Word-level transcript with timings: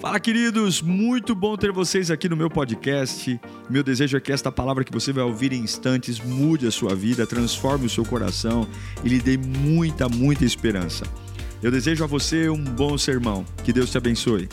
Fala, 0.00 0.20
queridos! 0.20 0.80
Muito 0.80 1.34
bom 1.34 1.56
ter 1.56 1.72
vocês 1.72 2.08
aqui 2.08 2.28
no 2.28 2.36
meu 2.36 2.48
podcast. 2.48 3.40
Meu 3.68 3.82
desejo 3.82 4.16
é 4.16 4.20
que 4.20 4.30
esta 4.30 4.52
palavra 4.52 4.84
que 4.84 4.92
você 4.92 5.12
vai 5.12 5.24
ouvir 5.24 5.52
em 5.52 5.58
instantes 5.60 6.20
mude 6.20 6.68
a 6.68 6.70
sua 6.70 6.94
vida, 6.94 7.26
transforme 7.26 7.86
o 7.86 7.90
seu 7.90 8.04
coração 8.04 8.64
e 9.02 9.08
lhe 9.08 9.18
dê 9.18 9.36
muita, 9.36 10.08
muita 10.08 10.44
esperança. 10.44 11.04
Eu 11.60 11.72
desejo 11.72 12.04
a 12.04 12.06
você 12.06 12.48
um 12.48 12.62
bom 12.62 12.96
sermão. 12.96 13.44
Que 13.64 13.72
Deus 13.72 13.90
te 13.90 13.98
abençoe. 13.98 14.48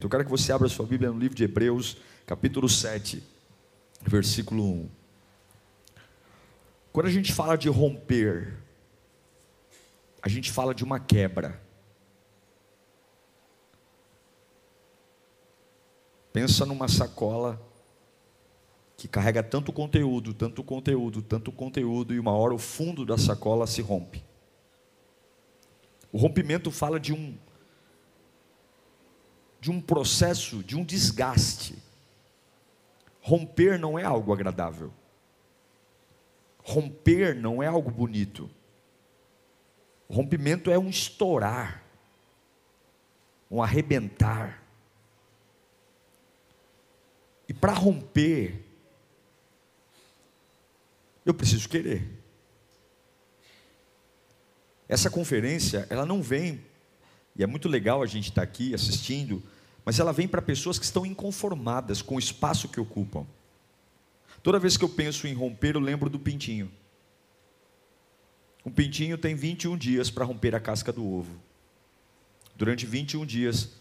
Eu 0.00 0.08
quero 0.08 0.24
que 0.24 0.30
você 0.30 0.52
abra 0.52 0.68
sua 0.68 0.86
Bíblia 0.86 1.12
no 1.12 1.20
livro 1.20 1.36
de 1.36 1.44
Hebreus, 1.44 1.98
capítulo 2.26 2.68
7, 2.68 3.22
versículo 4.04 4.64
1. 4.64 4.88
Quando 6.92 7.06
a 7.06 7.12
gente 7.12 7.32
fala 7.32 7.56
de 7.56 7.68
romper, 7.68 8.54
a 10.20 10.28
gente 10.28 10.50
fala 10.50 10.74
de 10.74 10.82
uma 10.82 10.98
quebra. 10.98 11.62
Pensa 16.32 16.64
numa 16.64 16.88
sacola 16.88 17.60
que 18.96 19.08
carrega 19.08 19.42
tanto 19.42 19.72
conteúdo, 19.72 20.32
tanto 20.32 20.62
conteúdo, 20.62 21.22
tanto 21.22 21.50
conteúdo, 21.50 22.14
e 22.14 22.20
uma 22.20 22.32
hora 22.32 22.54
o 22.54 22.58
fundo 22.58 23.04
da 23.04 23.18
sacola 23.18 23.66
se 23.66 23.82
rompe. 23.82 24.24
O 26.12 26.18
rompimento 26.18 26.70
fala 26.70 27.00
de 27.00 27.12
um 27.12 27.36
de 29.60 29.70
um 29.70 29.80
processo, 29.80 30.62
de 30.62 30.76
um 30.76 30.84
desgaste. 30.84 31.78
Romper 33.20 33.78
não 33.78 33.96
é 33.96 34.04
algo 34.04 34.32
agradável. 34.32 34.92
Romper 36.64 37.36
não 37.36 37.62
é 37.62 37.68
algo 37.68 37.88
bonito. 37.88 38.50
O 40.08 40.14
rompimento 40.14 40.70
é 40.70 40.78
um 40.78 40.88
estourar, 40.88 41.84
um 43.48 43.62
arrebentar. 43.62 44.61
E 47.52 47.54
para 47.54 47.74
romper, 47.74 48.64
eu 51.22 51.34
preciso 51.34 51.68
querer. 51.68 52.08
Essa 54.88 55.10
conferência, 55.10 55.86
ela 55.90 56.06
não 56.06 56.22
vem, 56.22 56.64
e 57.36 57.42
é 57.42 57.46
muito 57.46 57.68
legal 57.68 58.02
a 58.02 58.06
gente 58.06 58.30
estar 58.30 58.40
aqui 58.40 58.72
assistindo, 58.72 59.42
mas 59.84 60.00
ela 60.00 60.14
vem 60.14 60.26
para 60.26 60.40
pessoas 60.40 60.78
que 60.78 60.86
estão 60.86 61.04
inconformadas 61.04 62.00
com 62.00 62.14
o 62.14 62.18
espaço 62.18 62.70
que 62.70 62.80
ocupam. 62.80 63.26
Toda 64.42 64.58
vez 64.58 64.78
que 64.78 64.84
eu 64.84 64.88
penso 64.88 65.26
em 65.26 65.34
romper, 65.34 65.74
eu 65.74 65.80
lembro 65.80 66.08
do 66.08 66.18
pintinho. 66.18 66.72
Um 68.64 68.70
pintinho 68.70 69.18
tem 69.18 69.34
21 69.34 69.76
dias 69.76 70.08
para 70.08 70.24
romper 70.24 70.54
a 70.54 70.60
casca 70.60 70.90
do 70.90 71.06
ovo. 71.06 71.38
Durante 72.56 72.86
21 72.86 73.26
dias, 73.26 73.72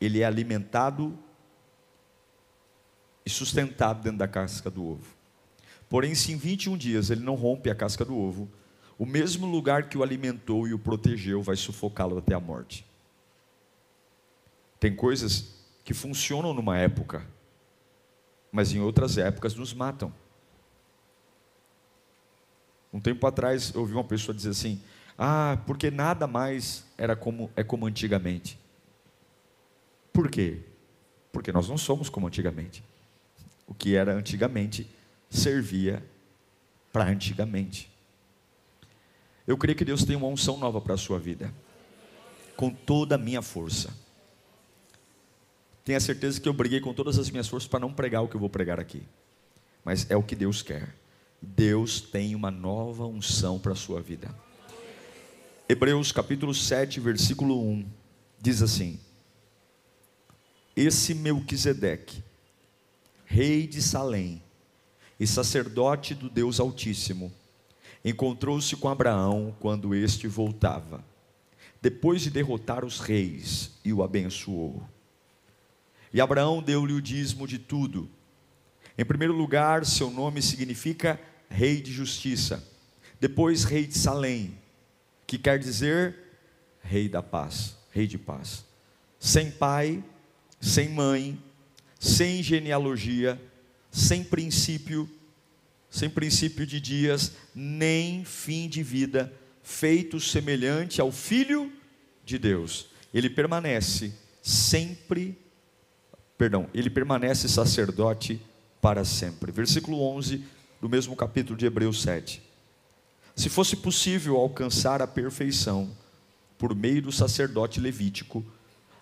ele 0.00 0.18
é 0.20 0.24
alimentado 0.24 1.16
e 3.28 3.30
sustentado 3.30 4.02
dentro 4.02 4.18
da 4.18 4.26
casca 4.26 4.70
do 4.70 4.82
ovo. 4.82 5.14
Porém, 5.86 6.14
se 6.14 6.32
em 6.32 6.36
21 6.36 6.78
dias 6.78 7.10
ele 7.10 7.20
não 7.20 7.34
rompe 7.34 7.68
a 7.68 7.74
casca 7.74 8.02
do 8.02 8.16
ovo, 8.16 8.48
o 8.98 9.04
mesmo 9.04 9.46
lugar 9.46 9.90
que 9.90 9.98
o 9.98 10.02
alimentou 10.02 10.66
e 10.66 10.72
o 10.72 10.78
protegeu 10.78 11.42
vai 11.42 11.54
sufocá-lo 11.54 12.16
até 12.16 12.34
a 12.34 12.40
morte. 12.40 12.86
Tem 14.80 14.96
coisas 14.96 15.56
que 15.84 15.92
funcionam 15.92 16.54
numa 16.54 16.78
época, 16.78 17.22
mas 18.50 18.72
em 18.72 18.80
outras 18.80 19.18
épocas 19.18 19.54
nos 19.54 19.74
matam. 19.74 20.10
Um 22.90 22.98
tempo 22.98 23.26
atrás 23.26 23.74
eu 23.74 23.82
ouvi 23.82 23.92
uma 23.92 24.04
pessoa 24.04 24.34
dizer 24.34 24.50
assim: 24.50 24.80
"Ah, 25.18 25.58
porque 25.66 25.90
nada 25.90 26.26
mais 26.26 26.82
era 26.96 27.14
como 27.14 27.50
é 27.54 27.62
como 27.62 27.84
antigamente". 27.84 28.58
Por 30.14 30.30
quê? 30.30 30.60
Porque 31.30 31.52
nós 31.52 31.68
não 31.68 31.76
somos 31.76 32.08
como 32.08 32.26
antigamente. 32.26 32.82
O 33.68 33.74
que 33.74 33.94
era 33.94 34.14
antigamente 34.14 34.90
servia 35.30 36.02
para 36.92 37.04
antigamente. 37.04 37.90
Eu 39.46 39.56
creio 39.56 39.76
que 39.76 39.84
Deus 39.84 40.04
tem 40.04 40.16
uma 40.16 40.26
unção 40.26 40.58
nova 40.58 40.80
para 40.80 40.94
a 40.94 40.98
sua 40.98 41.18
vida, 41.18 41.52
com 42.56 42.70
toda 42.70 43.14
a 43.14 43.18
minha 43.18 43.40
força. 43.40 43.94
Tenha 45.84 46.00
certeza 46.00 46.40
que 46.40 46.48
eu 46.48 46.52
briguei 46.52 46.80
com 46.80 46.92
todas 46.92 47.18
as 47.18 47.30
minhas 47.30 47.48
forças 47.48 47.68
para 47.68 47.80
não 47.80 47.92
pregar 47.92 48.22
o 48.22 48.28
que 48.28 48.36
eu 48.36 48.40
vou 48.40 48.50
pregar 48.50 48.78
aqui. 48.78 49.02
Mas 49.84 50.10
é 50.10 50.16
o 50.16 50.22
que 50.22 50.36
Deus 50.36 50.60
quer. 50.60 50.94
Deus 51.40 52.00
tem 52.00 52.34
uma 52.34 52.50
nova 52.50 53.06
unção 53.06 53.58
para 53.58 53.72
a 53.72 53.76
sua 53.76 54.00
vida. 54.00 54.28
Hebreus 55.68 56.12
capítulo 56.12 56.54
7, 56.54 57.00
versículo 57.00 57.62
1 57.62 57.86
diz 58.40 58.60
assim: 58.60 58.98
Esse 60.76 61.14
Melquisedeque, 61.14 62.22
rei 63.28 63.66
de 63.66 63.82
Salém 63.82 64.42
e 65.20 65.26
sacerdote 65.26 66.14
do 66.14 66.30
Deus 66.30 66.58
Altíssimo, 66.58 67.30
encontrou-se 68.02 68.74
com 68.74 68.88
Abraão 68.88 69.54
quando 69.60 69.94
este 69.94 70.26
voltava, 70.26 71.04
depois 71.80 72.22
de 72.22 72.30
derrotar 72.30 72.84
os 72.86 73.00
reis, 73.00 73.78
e 73.84 73.92
o 73.92 74.02
abençoou. 74.02 74.82
E 76.12 76.22
Abraão 76.22 76.62
deu-lhe 76.62 76.94
o 76.94 77.02
dízimo 77.02 77.46
de 77.46 77.58
tudo. 77.58 78.08
Em 78.96 79.04
primeiro 79.04 79.34
lugar, 79.34 79.84
seu 79.84 80.10
nome 80.10 80.40
significa 80.40 81.20
Rei 81.50 81.82
de 81.82 81.92
Justiça. 81.92 82.66
Depois, 83.20 83.62
Rei 83.62 83.86
de 83.86 83.98
Salém, 83.98 84.56
que 85.26 85.36
quer 85.36 85.58
dizer 85.58 86.16
Rei 86.80 87.10
da 87.10 87.22
Paz, 87.22 87.76
Rei 87.90 88.06
de 88.06 88.16
Paz. 88.16 88.64
Sem 89.20 89.50
pai, 89.50 90.02
sem 90.60 90.88
mãe, 90.88 91.38
sem 91.98 92.42
genealogia, 92.42 93.40
sem 93.90 94.22
princípio, 94.22 95.08
sem 95.90 96.08
princípio 96.08 96.66
de 96.66 96.80
dias, 96.80 97.32
nem 97.54 98.24
fim 98.24 98.68
de 98.68 98.82
vida, 98.82 99.32
feito 99.62 100.20
semelhante 100.20 101.00
ao 101.00 101.10
Filho 101.10 101.72
de 102.24 102.38
Deus. 102.38 102.88
Ele 103.12 103.28
permanece 103.28 104.12
sempre 104.42 105.36
perdão, 106.38 106.70
ele 106.72 106.88
permanece 106.88 107.48
sacerdote 107.48 108.40
para 108.80 109.04
sempre. 109.04 109.50
Versículo 109.50 110.00
11 110.00 110.44
do 110.80 110.88
mesmo 110.88 111.16
capítulo 111.16 111.58
de 111.58 111.66
Hebreus 111.66 112.00
7. 112.02 112.40
Se 113.34 113.48
fosse 113.48 113.74
possível 113.76 114.36
alcançar 114.36 115.02
a 115.02 115.06
perfeição 115.06 115.90
por 116.56 116.74
meio 116.74 117.02
do 117.02 117.12
sacerdote 117.12 117.80
levítico, 117.80 118.44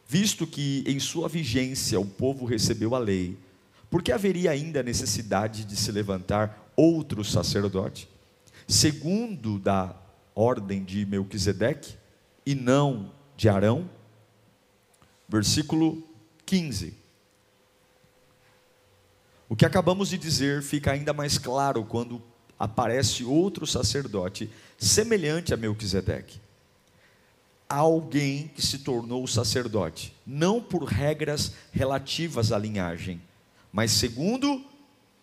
visto 0.07 0.47
que 0.47 0.85
em 0.87 0.99
sua 1.01 1.29
vigência 1.29 1.99
o 1.99 2.07
povo 2.07 2.45
recebeu 2.45 2.95
a 2.95 2.99
lei, 2.99 3.37
por 3.91 4.03
que 4.03 4.13
haveria 4.13 4.51
ainda 4.51 4.83
necessidade 4.83 5.65
de 5.65 5.77
se 5.77 5.91
levantar 5.91 6.71
outro 6.77 7.25
sacerdote, 7.25 8.09
segundo 8.69 9.59
da 9.59 9.95
ordem 10.35 10.85
de 10.85 11.07
Melquisedeque 11.07 11.95
e 12.45 12.55
não 12.55 13.13
de 13.37 13.49
Arão? 13.49 13.89
Versículo 15.29 16.03
15. 16.45 16.95
O 19.49 19.57
que 19.57 19.65
acabamos 19.65 20.09
de 20.09 20.19
dizer 20.19 20.63
fica 20.63 20.93
ainda 20.93 21.13
mais 21.13 21.39
claro 21.39 21.85
quando 21.85 22.23
aparece 22.59 23.25
outro 23.25 23.67
sacerdote 23.67 24.51
semelhante 24.79 25.55
a 25.55 25.57
Melquisedeque. 25.57 26.41
Alguém 27.69 28.49
que 28.49 28.63
se 28.63 28.79
tornou 28.79 29.27
sacerdote, 29.27 30.15
não 30.27 30.63
por 30.63 30.85
regras 30.85 31.53
relativas 31.73 32.53
à 32.53 32.59
linhagem, 32.59 33.21
mas 33.73 33.91
segundo 33.91 34.65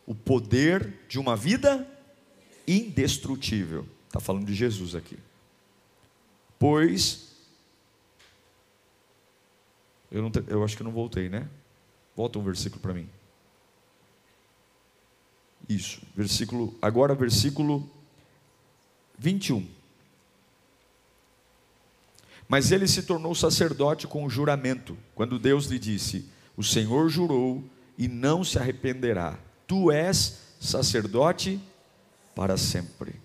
o 0.05 0.13
poder 0.13 0.99
de 1.07 1.17
uma 1.17 1.35
vida 1.35 1.87
indestrutível. 2.67 3.87
Está 4.07 4.19
falando 4.19 4.45
de 4.45 4.53
Jesus 4.53 4.93
aqui. 4.93 5.17
Pois. 6.59 7.31
Eu, 10.11 10.21
não, 10.21 10.31
eu 10.47 10.63
acho 10.63 10.77
que 10.77 10.83
não 10.83 10.91
voltei, 10.91 11.29
né? 11.29 11.49
Volta 12.15 12.37
um 12.37 12.43
versículo 12.43 12.81
para 12.81 12.93
mim. 12.93 13.09
Isso, 15.67 16.01
versículo, 16.15 16.77
agora 16.81 17.15
versículo 17.15 17.89
21. 19.17 19.67
Mas 22.47 22.71
ele 22.71 22.87
se 22.87 23.03
tornou 23.03 23.33
sacerdote 23.33 24.07
com 24.07 24.25
o 24.25 24.29
juramento, 24.29 24.97
quando 25.15 25.39
Deus 25.39 25.67
lhe 25.67 25.79
disse: 25.79 26.29
O 26.55 26.63
Senhor 26.63 27.09
jurou 27.09 27.63
e 27.97 28.07
não 28.07 28.43
se 28.43 28.59
arrependerá. 28.59 29.37
Tu 29.67 29.91
és 29.91 30.39
sacerdote 30.59 31.59
para 32.35 32.57
sempre. 32.57 33.15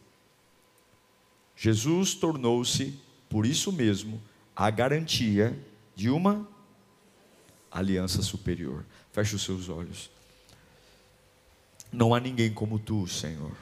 Jesus 1.56 2.14
tornou-se, 2.14 2.98
por 3.28 3.44
isso 3.44 3.72
mesmo, 3.72 4.20
a 4.54 4.70
garantia 4.70 5.58
de 5.94 6.08
uma 6.08 6.46
aliança 7.70 8.22
superior. 8.22 8.84
Feche 9.12 9.34
os 9.34 9.42
seus 9.42 9.68
olhos. 9.68 10.10
Não 11.92 12.14
há 12.14 12.20
ninguém 12.20 12.52
como 12.52 12.78
tu, 12.78 13.06
Senhor. 13.06 13.56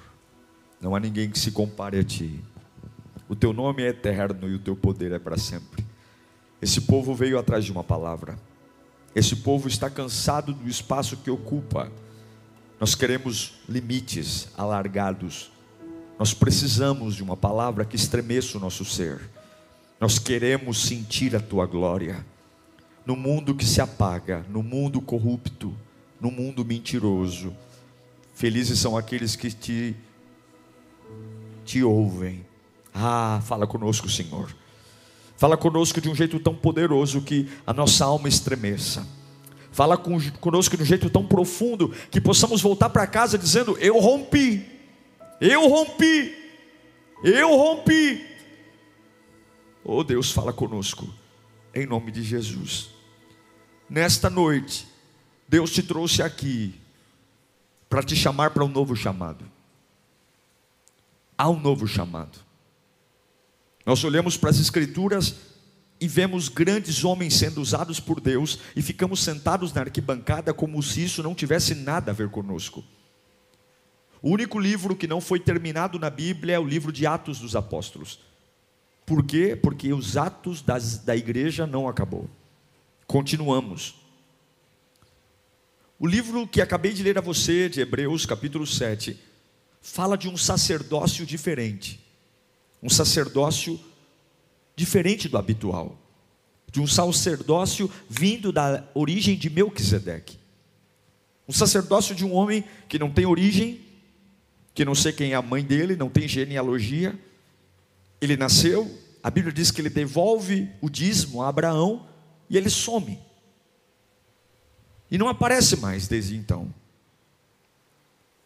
Não 0.80 0.94
há 0.94 1.00
ninguém 1.00 1.30
que 1.30 1.38
se 1.38 1.50
compare 1.50 1.98
a 1.98 2.04
ti. 2.04 2.42
O 3.28 3.34
teu 3.34 3.52
nome 3.52 3.82
é 3.82 3.88
eterno 3.88 4.48
e 4.48 4.54
o 4.54 4.58
teu 4.58 4.76
poder 4.76 5.12
é 5.12 5.18
para 5.18 5.36
sempre. 5.36 5.84
Esse 6.62 6.82
povo 6.82 7.14
veio 7.14 7.38
atrás 7.38 7.64
de 7.64 7.72
uma 7.72 7.82
palavra. 7.82 8.38
Esse 9.14 9.36
povo 9.36 9.68
está 9.68 9.90
cansado 9.90 10.52
do 10.52 10.68
espaço 10.68 11.16
que 11.16 11.30
ocupa. 11.30 11.90
Nós 12.78 12.94
queremos 12.94 13.54
limites 13.68 14.48
alargados. 14.56 15.50
Nós 16.18 16.32
precisamos 16.32 17.16
de 17.16 17.22
uma 17.22 17.36
palavra 17.36 17.84
que 17.84 17.96
estremeça 17.96 18.58
o 18.58 18.60
nosso 18.60 18.84
ser. 18.84 19.20
Nós 20.00 20.18
queremos 20.18 20.86
sentir 20.86 21.34
a 21.34 21.40
tua 21.40 21.66
glória. 21.66 22.24
No 23.04 23.16
mundo 23.16 23.54
que 23.54 23.64
se 23.64 23.80
apaga, 23.80 24.44
no 24.48 24.62
mundo 24.62 25.00
corrupto, 25.00 25.74
no 26.20 26.30
mundo 26.30 26.64
mentiroso, 26.64 27.54
felizes 28.34 28.78
são 28.78 28.96
aqueles 28.96 29.34
que 29.34 29.50
te 29.50 29.96
te 31.64 31.82
ouvem. 31.82 32.45
Ah, 32.98 33.42
fala 33.44 33.66
conosco, 33.66 34.08
Senhor. 34.08 34.56
Fala 35.36 35.54
conosco 35.54 36.00
de 36.00 36.08
um 36.08 36.14
jeito 36.14 36.40
tão 36.40 36.54
poderoso 36.54 37.20
que 37.20 37.46
a 37.66 37.74
nossa 37.74 38.06
alma 38.06 38.26
estremeça. 38.26 39.06
Fala 39.70 39.98
conosco 39.98 40.78
de 40.78 40.82
um 40.82 40.86
jeito 40.86 41.10
tão 41.10 41.26
profundo 41.26 41.94
que 42.10 42.22
possamos 42.22 42.62
voltar 42.62 42.88
para 42.88 43.06
casa 43.06 43.36
dizendo: 43.36 43.76
Eu 43.78 43.98
rompi, 43.98 44.66
eu 45.38 45.68
rompi, 45.68 46.34
eu 47.22 47.54
rompi. 47.54 48.24
Oh 49.84 50.02
Deus, 50.02 50.30
fala 50.30 50.50
conosco, 50.50 51.06
em 51.74 51.84
nome 51.84 52.10
de 52.10 52.22
Jesus. 52.22 52.88
Nesta 53.90 54.30
noite, 54.30 54.88
Deus 55.46 55.70
te 55.70 55.82
trouxe 55.82 56.22
aqui 56.22 56.74
para 57.90 58.02
te 58.02 58.16
chamar 58.16 58.52
para 58.52 58.64
um 58.64 58.68
novo 58.68 58.96
chamado. 58.96 59.44
Há 61.36 61.50
um 61.50 61.60
novo 61.60 61.86
chamado. 61.86 62.45
Nós 63.86 64.02
olhamos 64.02 64.36
para 64.36 64.50
as 64.50 64.58
Escrituras 64.58 65.36
e 66.00 66.08
vemos 66.08 66.48
grandes 66.48 67.04
homens 67.04 67.34
sendo 67.34 67.62
usados 67.62 68.00
por 68.00 68.20
Deus 68.20 68.58
e 68.74 68.82
ficamos 68.82 69.20
sentados 69.20 69.72
na 69.72 69.82
arquibancada 69.82 70.52
como 70.52 70.82
se 70.82 71.04
isso 71.04 71.22
não 71.22 71.36
tivesse 71.36 71.72
nada 71.72 72.10
a 72.10 72.14
ver 72.14 72.28
conosco. 72.28 72.84
O 74.20 74.30
único 74.30 74.58
livro 74.58 74.96
que 74.96 75.06
não 75.06 75.20
foi 75.20 75.38
terminado 75.38 76.00
na 76.00 76.10
Bíblia 76.10 76.56
é 76.56 76.58
o 76.58 76.66
livro 76.66 76.90
de 76.90 77.06
Atos 77.06 77.38
dos 77.38 77.54
Apóstolos. 77.54 78.18
Por 79.06 79.24
quê? 79.24 79.54
Porque 79.54 79.92
os 79.92 80.16
atos 80.16 80.60
das, 80.60 80.98
da 80.98 81.14
igreja 81.14 81.64
não 81.64 81.88
acabou. 81.88 82.28
Continuamos. 83.06 83.94
O 85.96 86.08
livro 86.08 86.44
que 86.48 86.60
acabei 86.60 86.92
de 86.92 87.04
ler 87.04 87.18
a 87.18 87.20
você, 87.20 87.68
de 87.68 87.80
Hebreus, 87.80 88.26
capítulo 88.26 88.66
7, 88.66 89.16
fala 89.80 90.18
de 90.18 90.28
um 90.28 90.36
sacerdócio 90.36 91.24
diferente 91.24 92.04
um 92.86 92.88
sacerdócio 92.88 93.80
diferente 94.76 95.28
do 95.28 95.36
habitual, 95.36 95.98
de 96.70 96.80
um 96.80 96.86
sacerdócio 96.86 97.90
vindo 98.08 98.52
da 98.52 98.88
origem 98.94 99.36
de 99.36 99.50
Melquisedeque. 99.50 100.38
Um 101.48 101.52
sacerdócio 101.52 102.14
de 102.14 102.24
um 102.24 102.32
homem 102.32 102.64
que 102.88 102.96
não 102.96 103.10
tem 103.10 103.26
origem, 103.26 103.80
que 104.72 104.84
não 104.84 104.94
sei 104.94 105.12
quem 105.12 105.32
é 105.32 105.34
a 105.34 105.42
mãe 105.42 105.64
dele, 105.64 105.96
não 105.96 106.08
tem 106.08 106.28
genealogia. 106.28 107.18
Ele 108.20 108.36
nasceu, 108.36 108.88
a 109.20 109.30
Bíblia 109.30 109.52
diz 109.52 109.72
que 109.72 109.80
ele 109.80 109.90
devolve 109.90 110.70
o 110.80 110.88
dízimo 110.88 111.42
a 111.42 111.48
Abraão 111.48 112.06
e 112.48 112.56
ele 112.56 112.70
some. 112.70 113.18
E 115.10 115.18
não 115.18 115.28
aparece 115.28 115.76
mais 115.76 116.06
desde 116.06 116.36
então. 116.36 116.72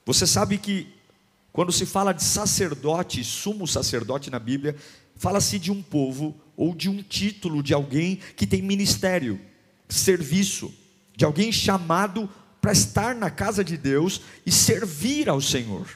Você 0.07 0.27
sabe 0.27 0.57
que 0.57 0.89
quando 1.53 1.73
se 1.73 1.85
fala 1.85 2.13
de 2.13 2.23
sacerdote, 2.23 3.25
sumo 3.25 3.67
sacerdote 3.67 4.31
na 4.31 4.39
Bíblia, 4.39 4.77
fala-se 5.17 5.59
de 5.59 5.73
um 5.73 5.83
povo 5.83 6.35
ou 6.57 6.75
de 6.75 6.89
um 6.89 7.03
título 7.03 7.63
de 7.63 7.75
alguém 7.75 8.21
que 8.37 8.47
tem 8.47 8.63
ministério, 8.63 9.41
serviço, 9.89 10.73
de 11.17 11.25
alguém 11.25 11.51
chamado 11.51 12.29
para 12.61 12.73
estar 12.73 13.15
na 13.15 13.31
casa 13.31 13.65
de 13.65 13.77
Deus 13.77 14.21
e 14.47 14.53
servir 14.53 15.29
ao 15.29 15.41
Senhor. 15.41 15.87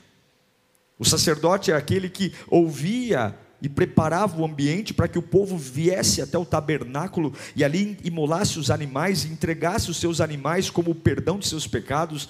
O 0.99 1.05
sacerdote 1.05 1.71
é 1.71 1.75
aquele 1.77 2.09
que 2.09 2.33
ouvia 2.49 3.37
e 3.61 3.69
preparava 3.69 4.41
o 4.41 4.45
ambiente 4.45 4.93
para 4.93 5.09
que 5.09 5.19
o 5.19 5.23
povo 5.23 5.57
viesse 5.57 6.21
até 6.21 6.37
o 6.37 6.45
tabernáculo 6.45 7.33
e 7.57 7.65
ali 7.65 7.97
imolasse 8.05 8.59
os 8.59 8.71
animais 8.71 9.25
e 9.25 9.29
entregasse 9.29 9.91
os 9.91 9.97
seus 9.97 10.21
animais 10.21 10.69
como 10.69 10.95
perdão 10.95 11.39
de 11.39 11.47
seus 11.47 11.67
pecados 11.67 12.29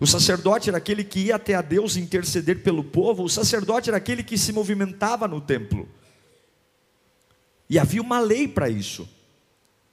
o 0.00 0.06
sacerdote 0.06 0.70
era 0.70 0.78
aquele 0.78 1.04
que 1.04 1.20
ia 1.26 1.36
até 1.36 1.54
a 1.54 1.60
Deus 1.60 1.94
interceder 1.94 2.62
pelo 2.62 2.82
povo, 2.82 3.22
o 3.22 3.28
sacerdote 3.28 3.90
era 3.90 3.98
aquele 3.98 4.22
que 4.22 4.38
se 4.38 4.50
movimentava 4.50 5.28
no 5.28 5.42
templo. 5.42 5.86
E 7.68 7.78
havia 7.78 8.00
uma 8.00 8.18
lei 8.18 8.48
para 8.48 8.70
isso. 8.70 9.06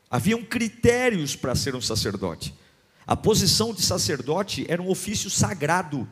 Haviam 0.09 0.41
critérios 0.41 1.35
para 1.35 1.53
ser 1.53 1.75
um 1.75 1.81
sacerdote. 1.81 2.55
A 3.05 3.17
posição 3.17 3.73
de 3.73 3.81
sacerdote 3.81 4.65
era 4.69 4.81
um 4.81 4.89
ofício 4.89 5.29
sagrado. 5.29 6.09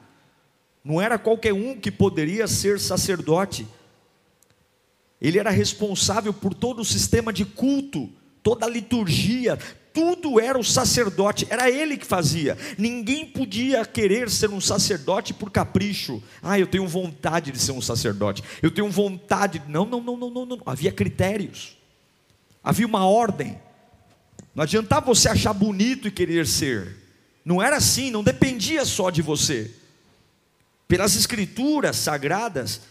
Não 0.84 1.02
era 1.02 1.18
qualquer 1.18 1.54
um 1.54 1.80
que 1.80 1.90
poderia 1.90 2.48
ser 2.48 2.80
sacerdote. 2.80 3.66
Ele 5.22 5.40
era 5.40 5.50
responsável 5.50 6.34
por 6.34 6.54
todo 6.54 6.82
o 6.82 6.86
sistema 6.86 7.32
de 7.32 7.46
culto, 7.46 8.10
toda 8.46 8.68
a 8.68 8.70
liturgia, 8.70 9.58
tudo 9.92 10.40
era 10.40 10.60
o 10.60 10.64
sacerdote, 10.64 11.48
era 11.50 11.68
ele 11.68 11.98
que 11.98 12.06
fazia. 12.06 12.56
Ninguém 12.78 13.26
podia 13.26 13.84
querer 13.84 14.30
ser 14.30 14.52
um 14.52 14.62
sacerdote 14.62 15.34
por 15.34 15.50
capricho. 15.50 16.22
Ah, 16.44 16.60
eu 16.60 16.68
tenho 16.68 16.88
vontade 16.88 17.52
de 17.52 17.58
ser 17.58 17.72
um 17.72 17.82
sacerdote. 17.82 18.44
Eu 18.62 18.70
tenho 18.70 18.88
vontade. 18.88 19.64
Não, 19.68 19.84
não, 19.84 20.00
não, 20.00 20.16
não, 20.16 20.30
não, 20.30 20.46
não. 20.46 20.62
Havia 20.64 20.92
critérios. 20.92 21.76
Havia 22.64 22.86
uma 22.86 23.08
ordem. 23.08 23.60
Não 24.54 24.62
adiantava 24.62 25.08
você 25.08 25.28
achar 25.28 25.52
bonito 25.52 26.08
e 26.08 26.12
querer 26.12 26.46
ser. 26.46 26.98
Não 27.44 27.64
era 27.64 27.78
assim, 27.78 28.12
não 28.12 28.24
dependia 28.24 28.86
só 28.86 29.10
de 29.10 29.24
você. 29.24 29.74
Pelas 30.88 31.16
escrituras 31.16 31.96
sagradas, 31.96 32.82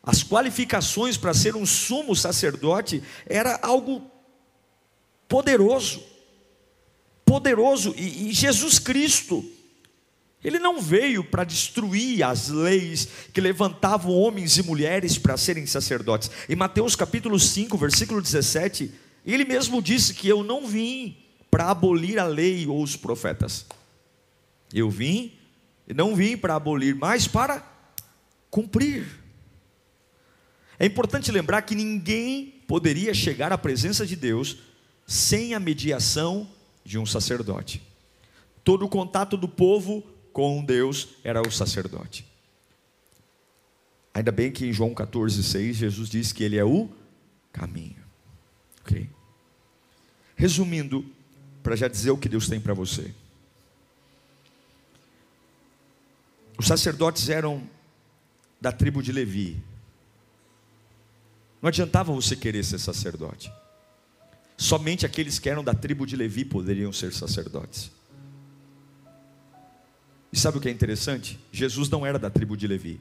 as 0.00 0.22
qualificações 0.22 1.16
para 1.16 1.34
ser 1.34 1.56
um 1.56 1.66
sumo 1.66 2.14
sacerdote 2.14 3.02
era 3.26 3.58
algo 3.62 4.14
poderoso 5.28 6.02
poderoso. 7.26 7.92
E, 7.98 8.30
e 8.30 8.32
Jesus 8.32 8.78
Cristo, 8.78 9.44
ele 10.42 10.60
não 10.60 10.80
veio 10.80 11.24
para 11.24 11.44
destruir 11.44 12.22
as 12.22 12.48
leis 12.48 13.08
que 13.34 13.40
levantavam 13.40 14.12
homens 14.12 14.56
e 14.56 14.62
mulheres 14.62 15.18
para 15.18 15.36
serem 15.36 15.66
sacerdotes. 15.66 16.30
Em 16.48 16.54
Mateus 16.54 16.94
capítulo 16.94 17.38
5, 17.38 17.76
versículo 17.76 18.22
17, 18.22 18.92
ele 19.26 19.44
mesmo 19.44 19.82
disse 19.82 20.14
que 20.14 20.28
eu 20.28 20.44
não 20.44 20.66
vim 20.66 21.18
para 21.50 21.70
abolir 21.70 22.18
a 22.18 22.24
lei 22.24 22.66
ou 22.66 22.80
os 22.80 22.96
profetas. 22.96 23.66
Eu 24.72 24.88
vim, 24.88 25.32
não 25.94 26.14
vim 26.14 26.36
para 26.36 26.54
abolir, 26.54 26.94
mas 26.94 27.26
para 27.26 27.64
cumprir. 28.50 29.04
É 30.78 30.86
importante 30.86 31.32
lembrar 31.32 31.62
que 31.62 31.74
ninguém 31.74 32.62
poderia 32.68 33.14
chegar 33.14 33.52
à 33.52 33.58
presença 33.58 34.06
de 34.06 34.14
Deus 34.14 34.58
sem 35.06 35.54
a 35.54 35.60
mediação 35.60 36.48
de 36.84 36.98
um 36.98 37.06
sacerdote. 37.06 37.82
Todo 38.64 38.84
o 38.84 38.88
contato 38.88 39.36
do 39.36 39.48
povo 39.48 40.02
com 40.32 40.64
Deus 40.64 41.08
era 41.22 41.40
o 41.40 41.50
sacerdote. 41.50 42.26
Ainda 44.12 44.32
bem 44.32 44.50
que 44.50 44.66
em 44.66 44.72
João 44.72 44.94
14,6 44.94 45.74
Jesus 45.74 46.08
diz 46.08 46.32
que 46.32 46.42
Ele 46.42 46.56
é 46.56 46.64
o 46.64 46.88
caminho. 47.52 48.02
Ok? 48.80 49.08
Resumindo, 50.34 51.04
para 51.62 51.76
já 51.76 51.86
dizer 51.88 52.10
o 52.10 52.18
que 52.18 52.28
Deus 52.28 52.48
tem 52.48 52.60
para 52.60 52.74
você. 52.74 53.14
Os 56.58 56.66
sacerdotes 56.66 57.28
eram 57.28 57.62
da 58.60 58.72
tribo 58.72 59.02
de 59.02 59.12
Levi. 59.12 59.62
Não 61.60 61.68
adiantava 61.68 62.12
você 62.12 62.34
querer 62.34 62.64
ser 62.64 62.78
sacerdote. 62.78 63.52
Somente 64.56 65.04
aqueles 65.04 65.38
que 65.38 65.50
eram 65.50 65.62
da 65.62 65.74
tribo 65.74 66.06
de 66.06 66.16
Levi 66.16 66.44
poderiam 66.44 66.92
ser 66.92 67.12
sacerdotes. 67.12 67.90
E 70.32 70.38
sabe 70.38 70.58
o 70.58 70.60
que 70.60 70.68
é 70.68 70.72
interessante? 70.72 71.38
Jesus 71.52 71.88
não 71.90 72.06
era 72.06 72.18
da 72.18 72.30
tribo 72.30 72.56
de 72.56 72.66
Levi. 72.66 73.00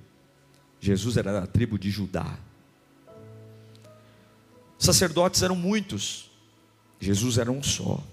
Jesus 0.79 1.15
era 1.17 1.31
da 1.31 1.47
tribo 1.47 1.79
de 1.79 1.89
Judá. 1.89 2.37
Sacerdotes 4.77 5.41
eram 5.41 5.55
muitos. 5.55 6.29
Jesus 6.99 7.37
era 7.37 7.51
um 7.51 7.63
só. 7.63 8.03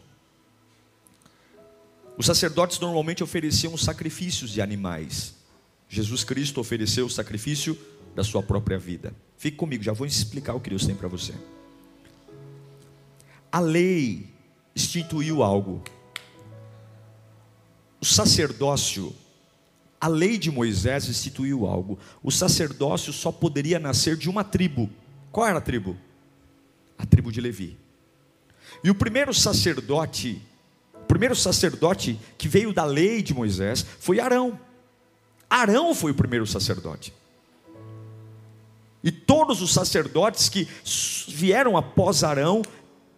Os 2.17 2.27
sacerdotes 2.27 2.79
normalmente 2.79 3.25
ofereciam 3.25 3.77
sacrifícios 3.77 4.51
de 4.51 4.61
animais. 4.61 5.35
Jesus 5.89 6.23
Cristo 6.23 6.61
ofereceu 6.61 7.07
o 7.07 7.11
sacrifício 7.11 7.77
da 8.15 8.23
sua 8.23 8.43
própria 8.43 8.79
vida. 8.79 9.15
Fique 9.37 9.57
comigo, 9.57 9.83
já 9.83 9.93
vou 9.93 10.07
explicar 10.07 10.55
o 10.55 10.61
que 10.61 10.71
Deus 10.71 10.87
tem 10.87 10.95
para 10.95 11.09
você 11.09 11.35
a 13.53 13.61
lei 13.61 14.27
instituiu 14.75 15.43
algo. 15.43 15.83
O 18.01 18.05
sacerdócio, 18.05 19.15
a 20.01 20.09
lei 20.09 20.39
de 20.39 20.51
Moisés 20.51 21.09
instituiu 21.09 21.67
algo. 21.67 21.99
O 22.23 22.33
sacerdócio 22.33 23.13
só 23.13 23.31
poderia 23.31 23.79
nascer 23.79 24.17
de 24.17 24.29
uma 24.29 24.43
tribo. 24.43 24.91
Qual 25.31 25.47
era 25.47 25.59
a 25.59 25.61
tribo? 25.61 25.97
A 26.99 27.07
tribo 27.07 27.31
de 27.31 27.41
Levi. 27.41 27.79
E 28.83 28.91
o 28.91 28.95
primeiro 28.95 29.33
sacerdote 29.35 30.43
primeiro 31.13 31.37
sacerdote 31.37 32.19
que 32.39 32.49
veio 32.49 32.73
da 32.73 32.87
lei 32.87 33.21
de 33.23 33.35
Moisés 33.35 33.85
foi 34.01 34.19
Arão. 34.19 34.59
Arão 35.49 35.95
foi 35.95 36.13
o 36.13 36.15
primeiro 36.15 36.47
sacerdote. 36.47 37.13
E 39.05 39.13
todos 39.13 39.61
os 39.61 39.75
sacerdotes 39.75 40.49
que 40.49 40.67
vieram 41.29 41.77
após 41.77 42.25
Arão 42.25 42.63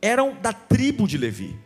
eram 0.04 0.34
da 0.34 0.52
tribo 0.52 1.08
de 1.08 1.16
Levi. 1.16 1.58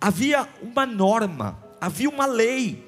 Havia 0.00 0.48
uma 0.62 0.86
norma, 0.86 1.62
havia 1.78 2.08
uma 2.08 2.24
lei, 2.24 2.82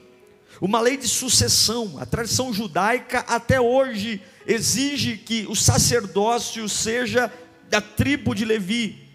uma 0.62 0.80
lei 0.80 0.96
de 0.96 1.06
sucessão. 1.06 1.98
A 2.00 2.06
tradição 2.06 2.54
judaica 2.54 3.18
até 3.28 3.60
hoje 3.60 4.22
exige 4.46 5.18
que 5.18 5.44
o 5.46 5.54
sacerdócio 5.54 6.66
seja 6.70 7.30
da 7.68 7.82
tribo 7.82 8.34
de 8.34 8.46
Levi. 8.46 9.06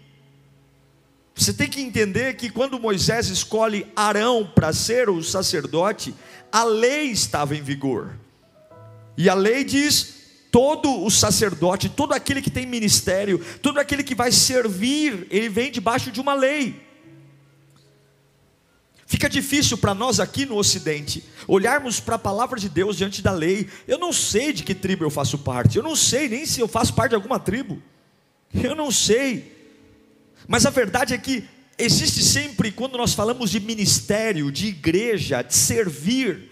Você 1.34 1.52
tem 1.52 1.68
que 1.68 1.80
entender 1.80 2.36
que 2.36 2.48
quando 2.48 2.78
Moisés 2.78 3.26
escolhe 3.26 3.90
Arão 3.96 4.48
para 4.54 4.72
ser 4.72 5.10
o 5.10 5.24
sacerdote, 5.24 6.14
a 6.52 6.62
lei 6.62 7.06
estava 7.06 7.56
em 7.56 7.62
vigor. 7.62 8.16
E 9.16 9.28
a 9.28 9.34
lei 9.34 9.64
diz: 9.64 10.21
todo 10.52 11.02
o 11.02 11.10
sacerdote, 11.10 11.88
todo 11.88 12.12
aquele 12.12 12.42
que 12.42 12.50
tem 12.50 12.66
ministério, 12.66 13.42
todo 13.62 13.80
aquele 13.80 14.04
que 14.04 14.14
vai 14.14 14.30
servir, 14.30 15.26
ele 15.30 15.48
vem 15.48 15.72
debaixo 15.72 16.12
de 16.12 16.20
uma 16.20 16.34
lei. 16.34 16.78
Fica 19.06 19.30
difícil 19.30 19.78
para 19.78 19.94
nós 19.94 20.20
aqui 20.20 20.44
no 20.44 20.56
Ocidente 20.56 21.24
olharmos 21.48 22.00
para 22.00 22.16
a 22.16 22.18
palavra 22.18 22.60
de 22.60 22.68
Deus 22.68 22.98
diante 22.98 23.22
da 23.22 23.32
lei. 23.32 23.66
Eu 23.88 23.98
não 23.98 24.12
sei 24.12 24.52
de 24.52 24.62
que 24.62 24.74
tribo 24.74 25.04
eu 25.04 25.10
faço 25.10 25.38
parte, 25.38 25.78
eu 25.78 25.82
não 25.82 25.96
sei 25.96 26.28
nem 26.28 26.44
se 26.44 26.60
eu 26.60 26.68
faço 26.68 26.92
parte 26.94 27.10
de 27.10 27.16
alguma 27.16 27.40
tribo, 27.40 27.82
eu 28.52 28.74
não 28.74 28.90
sei. 28.90 29.56
Mas 30.46 30.66
a 30.66 30.70
verdade 30.70 31.14
é 31.14 31.18
que 31.18 31.44
existe 31.78 32.22
sempre, 32.22 32.70
quando 32.70 32.98
nós 32.98 33.14
falamos 33.14 33.50
de 33.50 33.58
ministério, 33.58 34.52
de 34.52 34.66
igreja, 34.66 35.40
de 35.40 35.54
servir, 35.54 36.51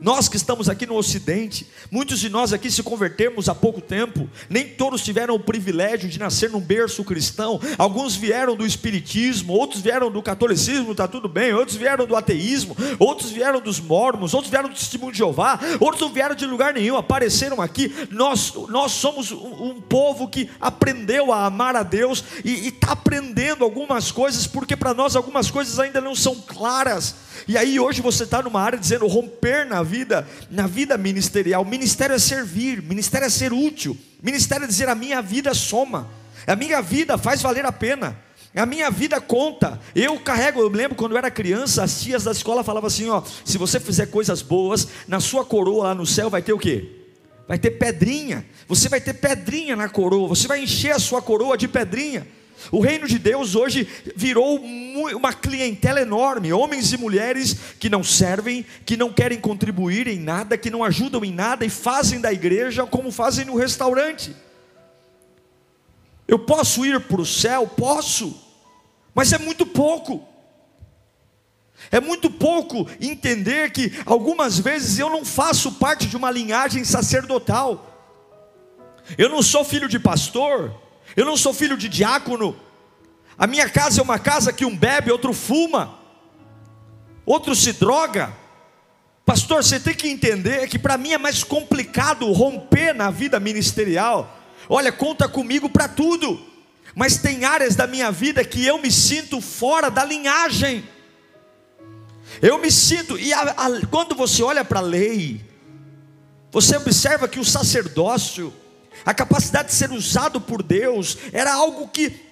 nós 0.00 0.28
que 0.28 0.36
estamos 0.36 0.68
aqui 0.68 0.86
no 0.86 0.94
Ocidente, 0.94 1.66
muitos 1.90 2.20
de 2.20 2.28
nós 2.28 2.52
aqui 2.52 2.70
se 2.70 2.82
convertemos 2.82 3.48
há 3.48 3.54
pouco 3.54 3.80
tempo, 3.80 4.28
nem 4.48 4.68
todos 4.68 5.02
tiveram 5.02 5.34
o 5.34 5.40
privilégio 5.40 6.08
de 6.08 6.18
nascer 6.18 6.50
num 6.50 6.60
berço 6.60 7.02
cristão, 7.04 7.60
alguns 7.76 8.14
vieram 8.14 8.56
do 8.56 8.64
Espiritismo, 8.64 9.52
outros 9.52 9.80
vieram 9.80 10.10
do 10.10 10.22
catolicismo, 10.22 10.92
está 10.92 11.08
tudo 11.08 11.28
bem, 11.28 11.52
outros 11.52 11.76
vieram 11.76 12.06
do 12.06 12.14
ateísmo, 12.14 12.76
outros 12.98 13.30
vieram 13.30 13.60
dos 13.60 13.80
mormons, 13.80 14.34
outros 14.34 14.50
vieram 14.50 14.68
do 14.68 14.74
testemunho 14.74 15.12
de 15.12 15.18
Jeová, 15.18 15.58
outros 15.80 16.00
não 16.00 16.12
vieram 16.12 16.34
de 16.34 16.46
lugar 16.46 16.72
nenhum, 16.72 16.96
apareceram 16.96 17.60
aqui. 17.60 17.92
Nós, 18.10 18.52
nós 18.68 18.92
somos 18.92 19.32
um, 19.32 19.70
um 19.70 19.80
povo 19.80 20.28
que 20.28 20.48
aprendeu 20.60 21.32
a 21.32 21.46
amar 21.46 21.74
a 21.74 21.82
Deus 21.82 22.22
e 22.44 22.68
está 22.68 22.92
aprendendo 22.92 23.64
algumas 23.64 24.12
coisas, 24.12 24.46
porque 24.46 24.76
para 24.76 24.94
nós 24.94 25.16
algumas 25.16 25.50
coisas 25.50 25.78
ainda 25.78 26.00
não 26.00 26.14
são 26.14 26.36
claras. 26.36 27.27
E 27.46 27.56
aí 27.56 27.78
hoje 27.78 28.00
você 28.00 28.24
está 28.24 28.42
numa 28.42 28.60
área 28.60 28.78
dizendo 28.78 29.06
romper 29.06 29.66
na 29.66 29.82
vida, 29.82 30.26
na 30.50 30.66
vida 30.66 30.96
ministerial. 30.98 31.64
Ministério 31.64 32.14
é 32.14 32.18
servir, 32.18 32.82
ministério 32.82 33.26
é 33.26 33.30
ser 33.30 33.52
útil, 33.52 33.96
ministério 34.22 34.64
é 34.64 34.66
dizer 34.66 34.88
a 34.88 34.94
minha 34.94 35.20
vida 35.22 35.54
soma, 35.54 36.08
a 36.46 36.56
minha 36.56 36.80
vida 36.80 37.16
faz 37.18 37.42
valer 37.42 37.66
a 37.66 37.72
pena. 37.72 38.16
A 38.54 38.64
minha 38.66 38.90
vida 38.90 39.20
conta. 39.20 39.78
Eu 39.94 40.18
carrego, 40.18 40.60
eu 40.60 40.68
lembro 40.68 40.96
quando 40.96 41.12
eu 41.12 41.18
era 41.18 41.30
criança, 41.30 41.84
as 41.84 42.00
tias 42.00 42.24
da 42.24 42.32
escola 42.32 42.64
falavam 42.64 42.88
assim: 42.88 43.08
ó, 43.08 43.22
se 43.44 43.58
você 43.58 43.78
fizer 43.78 44.06
coisas 44.06 44.42
boas, 44.42 44.88
na 45.06 45.20
sua 45.20 45.44
coroa 45.44 45.84
lá 45.84 45.94
no 45.94 46.06
céu 46.06 46.30
vai 46.30 46.42
ter 46.42 46.52
o 46.52 46.58
quê? 46.58 46.98
Vai 47.46 47.58
ter 47.58 47.72
pedrinha. 47.72 48.44
Você 48.66 48.88
vai 48.88 49.00
ter 49.00 49.14
pedrinha 49.14 49.76
na 49.76 49.88
coroa. 49.88 50.28
Você 50.28 50.48
vai 50.48 50.62
encher 50.62 50.92
a 50.92 50.98
sua 50.98 51.22
coroa 51.22 51.56
de 51.56 51.68
pedrinha. 51.68 52.26
O 52.70 52.80
reino 52.80 53.06
de 53.06 53.18
Deus 53.18 53.54
hoje 53.54 53.86
virou 54.16 54.58
uma 54.58 55.32
clientela 55.32 56.00
enorme, 56.00 56.52
homens 56.52 56.92
e 56.92 56.96
mulheres 56.96 57.56
que 57.78 57.88
não 57.88 58.02
servem, 58.02 58.66
que 58.84 58.96
não 58.96 59.12
querem 59.12 59.40
contribuir 59.40 60.08
em 60.08 60.18
nada, 60.18 60.58
que 60.58 60.70
não 60.70 60.82
ajudam 60.82 61.24
em 61.24 61.32
nada 61.32 61.64
e 61.64 61.70
fazem 61.70 62.20
da 62.20 62.32
igreja 62.32 62.84
como 62.84 63.10
fazem 63.10 63.44
no 63.44 63.56
restaurante. 63.56 64.34
Eu 66.26 66.38
posso 66.38 66.84
ir 66.84 67.00
para 67.00 67.20
o 67.20 67.26
céu? 67.26 67.66
Posso, 67.66 68.36
mas 69.14 69.32
é 69.32 69.38
muito 69.38 69.64
pouco. 69.64 70.26
É 71.90 72.00
muito 72.00 72.28
pouco 72.28 72.88
entender 73.00 73.70
que 73.70 73.92
algumas 74.04 74.58
vezes 74.58 74.98
eu 74.98 75.08
não 75.08 75.24
faço 75.24 75.72
parte 75.72 76.06
de 76.06 76.16
uma 76.16 76.30
linhagem 76.30 76.84
sacerdotal. 76.84 77.84
Eu 79.16 79.28
não 79.28 79.42
sou 79.42 79.64
filho 79.64 79.88
de 79.88 79.98
pastor, 79.98 80.74
eu 81.16 81.24
não 81.24 81.36
sou 81.36 81.52
filho 81.52 81.76
de 81.76 81.88
diácono. 81.88 82.56
A 83.36 83.46
minha 83.46 83.68
casa 83.68 84.00
é 84.00 84.04
uma 84.04 84.18
casa 84.18 84.52
que 84.52 84.64
um 84.64 84.76
bebe, 84.76 85.12
outro 85.12 85.32
fuma, 85.32 85.98
outro 87.24 87.54
se 87.54 87.72
droga. 87.72 88.32
Pastor, 89.24 89.62
você 89.62 89.78
tem 89.78 89.94
que 89.94 90.08
entender 90.08 90.66
que 90.68 90.78
para 90.78 90.96
mim 90.96 91.12
é 91.12 91.18
mais 91.18 91.44
complicado 91.44 92.30
romper 92.32 92.94
na 92.94 93.10
vida 93.10 93.38
ministerial. 93.38 94.38
Olha, 94.68 94.90
conta 94.90 95.28
comigo 95.28 95.68
para 95.68 95.86
tudo, 95.86 96.40
mas 96.94 97.18
tem 97.18 97.44
áreas 97.44 97.76
da 97.76 97.86
minha 97.86 98.10
vida 98.10 98.44
que 98.44 98.64
eu 98.64 98.78
me 98.78 98.90
sinto 98.90 99.40
fora 99.40 99.90
da 99.90 100.04
linhagem. 100.04 100.84
Eu 102.42 102.58
me 102.58 102.70
sinto, 102.70 103.18
e 103.18 103.32
a, 103.32 103.40
a, 103.40 103.86
quando 103.90 104.14
você 104.14 104.42
olha 104.42 104.64
para 104.64 104.80
a 104.80 104.82
lei, 104.82 105.44
você 106.50 106.76
observa 106.76 107.28
que 107.28 107.38
o 107.38 107.44
sacerdócio, 107.44 108.52
a 109.04 109.14
capacidade 109.14 109.68
de 109.68 109.74
ser 109.74 109.90
usado 109.90 110.40
por 110.40 110.62
Deus 110.62 111.16
era 111.32 111.52
algo 111.52 111.88
que 111.88 112.28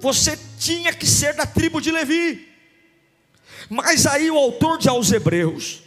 você 0.00 0.38
tinha 0.58 0.92
que 0.92 1.06
ser 1.06 1.34
da 1.34 1.46
tribo 1.46 1.80
de 1.80 1.90
Levi. 1.90 2.48
Mas 3.68 4.06
aí 4.06 4.30
o 4.30 4.38
autor 4.38 4.78
de 4.78 4.88
aos 4.88 5.12
Hebreus, 5.12 5.82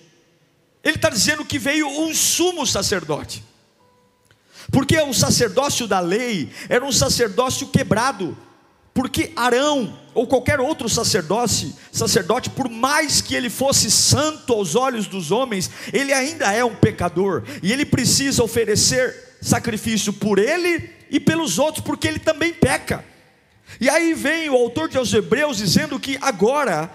ele 0.83 0.95
está 0.95 1.09
dizendo 1.09 1.45
que 1.45 1.57
veio 1.57 1.87
um 1.87 2.13
sumo 2.13 2.65
sacerdote, 2.65 3.43
porque 4.71 4.97
o 5.01 5.13
sacerdócio 5.13 5.87
da 5.87 5.99
lei 5.99 6.51
era 6.69 6.85
um 6.85 6.91
sacerdócio 6.91 7.67
quebrado, 7.67 8.37
porque 8.93 9.31
Arão 9.35 9.97
ou 10.13 10.27
qualquer 10.27 10.59
outro 10.59 10.89
sacerdote, 10.89 11.73
sacerdote, 11.91 12.49
por 12.49 12.69
mais 12.69 13.21
que 13.21 13.33
ele 13.33 13.49
fosse 13.49 13.89
santo 13.89 14.53
aos 14.53 14.75
olhos 14.75 15.07
dos 15.07 15.31
homens, 15.31 15.69
ele 15.93 16.13
ainda 16.13 16.51
é 16.51 16.63
um 16.63 16.75
pecador 16.75 17.43
e 17.63 17.71
ele 17.71 17.85
precisa 17.85 18.43
oferecer 18.43 19.30
sacrifício 19.41 20.13
por 20.13 20.37
ele 20.39 20.89
e 21.09 21.19
pelos 21.19 21.59
outros, 21.59 21.83
porque 21.83 22.07
ele 22.07 22.19
também 22.19 22.53
peca. 22.53 23.03
E 23.79 23.89
aí 23.89 24.13
vem 24.13 24.49
o 24.49 24.55
autor 24.55 24.87
de 24.87 24.97
aos 24.97 25.13
Hebreus 25.13 25.57
dizendo 25.57 25.99
que 25.99 26.17
agora 26.21 26.89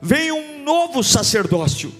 vem 0.00 0.30
um 0.30 0.62
novo 0.62 1.02
sacerdócio, 1.02 1.92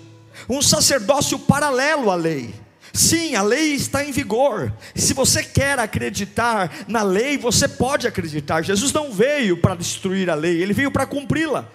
um 0.48 0.62
sacerdócio 0.62 1.38
paralelo 1.38 2.10
à 2.10 2.14
lei. 2.14 2.54
Sim, 2.92 3.34
a 3.36 3.42
lei 3.42 3.74
está 3.74 4.04
em 4.04 4.10
vigor. 4.10 4.72
Se 4.94 5.14
você 5.14 5.44
quer 5.44 5.78
acreditar 5.78 6.84
na 6.88 7.02
lei, 7.02 7.38
você 7.38 7.68
pode 7.68 8.06
acreditar. 8.06 8.62
Jesus 8.62 8.92
não 8.92 9.12
veio 9.12 9.56
para 9.56 9.76
destruir 9.76 10.28
a 10.28 10.34
lei, 10.34 10.62
ele 10.62 10.72
veio 10.72 10.90
para 10.90 11.06
cumpri-la. 11.06 11.68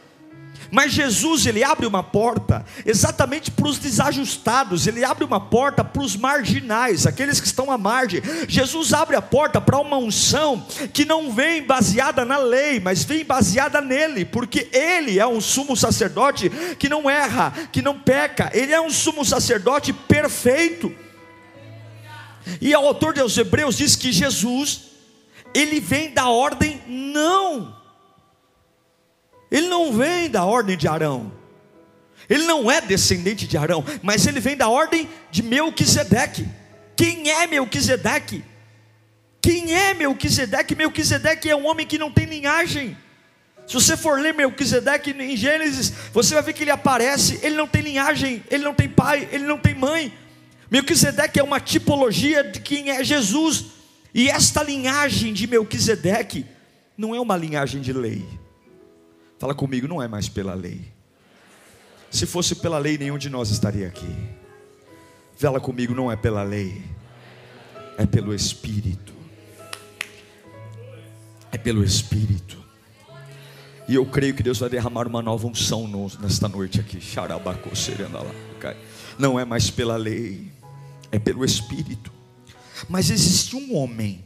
Mas 0.72 0.94
Jesus, 0.94 1.46
ele 1.46 1.64
abre 1.64 1.86
uma 1.86 2.04
porta 2.04 2.66
exatamente 2.86 3.52
para 3.52 3.68
os 3.68 3.78
desajustados, 3.78 4.88
ele 4.88 5.04
abre 5.04 5.24
uma 5.24 5.40
porta 5.40 5.84
para 5.84 6.02
os 6.02 6.16
marginais, 6.16 7.06
aqueles 7.06 7.40
que 7.40 7.48
estão 7.48 7.72
à 7.72 7.78
margem. 7.78 8.22
Jesus 8.48 8.94
abre 8.94 9.16
a 9.16 9.22
porta 9.22 9.62
para 9.62 9.80
uma 9.80 9.98
unção 9.98 10.66
que 10.94 11.06
não 11.06 11.32
vem 11.32 11.64
baseada 11.64 12.26
na 12.26 12.38
lei, 12.38 12.80
mas 12.80 13.04
vem 13.04 13.24
baseada 13.24 13.82
nele, 13.82 14.26
porque 14.26 14.70
ele 14.72 15.20
é 15.20 15.28
um 15.28 15.42
sumo 15.42 15.76
sacerdote 15.76 16.50
que 16.80 16.90
não 16.90 17.10
erra, 17.10 17.54
que 17.72 17.82
não 17.82 18.00
peca, 18.00 18.50
ele 18.54 18.74
é 18.74 18.82
um 18.82 18.90
sumo 18.90 19.24
sacerdote 19.24 19.94
perfeito. 19.94 20.94
E 22.62 22.76
o 22.76 22.80
autor 22.80 23.14
de 23.14 23.40
Hebreus 23.40 23.78
diz 23.78 23.96
que 23.96 24.12
Jesus, 24.12 24.82
ele 25.54 25.80
vem 25.80 26.12
da 26.12 26.30
ordem 26.30 26.82
não 26.88 27.85
ele 29.52 29.68
não 29.68 29.94
vem 29.94 30.30
da 30.30 30.46
ordem 30.46 30.78
de 30.78 30.88
Arão. 30.88 31.32
Ele 32.30 32.44
não 32.44 32.70
é 32.70 32.82
descendente 32.82 33.48
de 33.48 33.58
Arão, 33.58 33.84
mas 34.02 34.26
ele 34.26 34.40
vem 34.40 34.58
da 34.58 34.68
ordem 34.68 35.08
de 35.30 35.44
Melquisedeque. 35.44 36.48
Quem 36.96 37.30
é 37.30 37.46
Melquisedeque? 37.46 38.44
Quem 39.42 39.74
é 39.74 39.94
Melquisedeque? 39.94 40.76
Melquisedeque 40.76 41.50
é 41.50 41.56
um 41.56 41.68
homem 41.68 41.86
que 41.86 42.00
não 42.00 42.12
tem 42.12 42.26
linhagem. 42.26 42.98
Se 43.68 43.74
você 43.74 43.96
for 43.98 44.20
ler 44.20 44.34
Melquisedeque 44.34 45.12
em 45.12 45.36
Gênesis, 45.36 45.92
você 46.12 46.34
vai 46.34 46.44
ver 46.44 46.54
que 46.54 46.64
ele 46.64 46.72
aparece, 46.72 47.40
ele 47.44 47.56
não 47.56 47.68
tem 47.68 47.82
linhagem, 47.82 48.44
ele 48.50 48.64
não 48.64 48.74
tem 48.74 48.90
pai, 48.90 49.28
ele 49.32 49.44
não 49.44 49.58
tem 49.58 49.76
mãe. 49.76 50.14
Melquisedeque 50.70 51.40
é 51.40 51.44
uma 51.44 51.60
tipologia 51.60 52.44
de 52.44 52.60
quem 52.60 52.90
é 52.90 53.04
Jesus. 53.04 53.66
E 54.14 54.30
esta 54.30 54.64
linhagem 54.64 55.34
de 55.34 55.46
Melquisedeque 55.46 56.46
não 56.98 57.14
é 57.14 57.20
uma 57.20 57.36
linhagem 57.36 57.82
de 57.82 57.94
lei. 57.94 58.26
Fala 59.38 59.54
comigo, 59.54 59.88
não 59.88 60.02
é 60.02 60.08
mais 60.08 60.30
pela 60.30 60.54
lei. 60.54 60.94
Se 62.10 62.26
fosse 62.26 62.56
pela 62.56 62.78
lei, 62.78 62.98
nenhum 62.98 63.18
de 63.18 63.30
nós 63.30 63.50
estaria 63.50 63.88
aqui. 63.88 64.16
Fala 65.38 65.60
comigo, 65.60 65.94
não 65.94 66.10
é 66.10 66.16
pela 66.16 66.44
lei, 66.44 66.82
é 67.98 68.06
pelo 68.06 68.34
Espírito. 68.34 69.14
É 71.52 71.58
pelo 71.58 71.84
Espírito. 71.84 72.64
E 73.88 73.96
eu 73.96 74.06
creio 74.06 74.34
que 74.34 74.42
Deus 74.42 74.60
vai 74.60 74.70
derramar 74.70 75.08
uma 75.08 75.22
nova 75.22 75.46
unção 75.46 75.88
nesta 76.20 76.48
noite 76.48 76.80
aqui. 76.80 77.00
Não 79.20 79.40
é 79.40 79.46
mais 79.46 79.70
pela 79.70 79.96
lei, 79.96 80.52
é 81.12 81.20
pelo 81.20 81.44
Espírito. 81.46 82.12
Mas 82.90 83.10
existe 83.10 83.56
um 83.56 83.76
homem, 83.76 84.24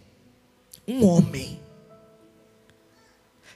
um 0.88 1.06
homem, 1.06 1.60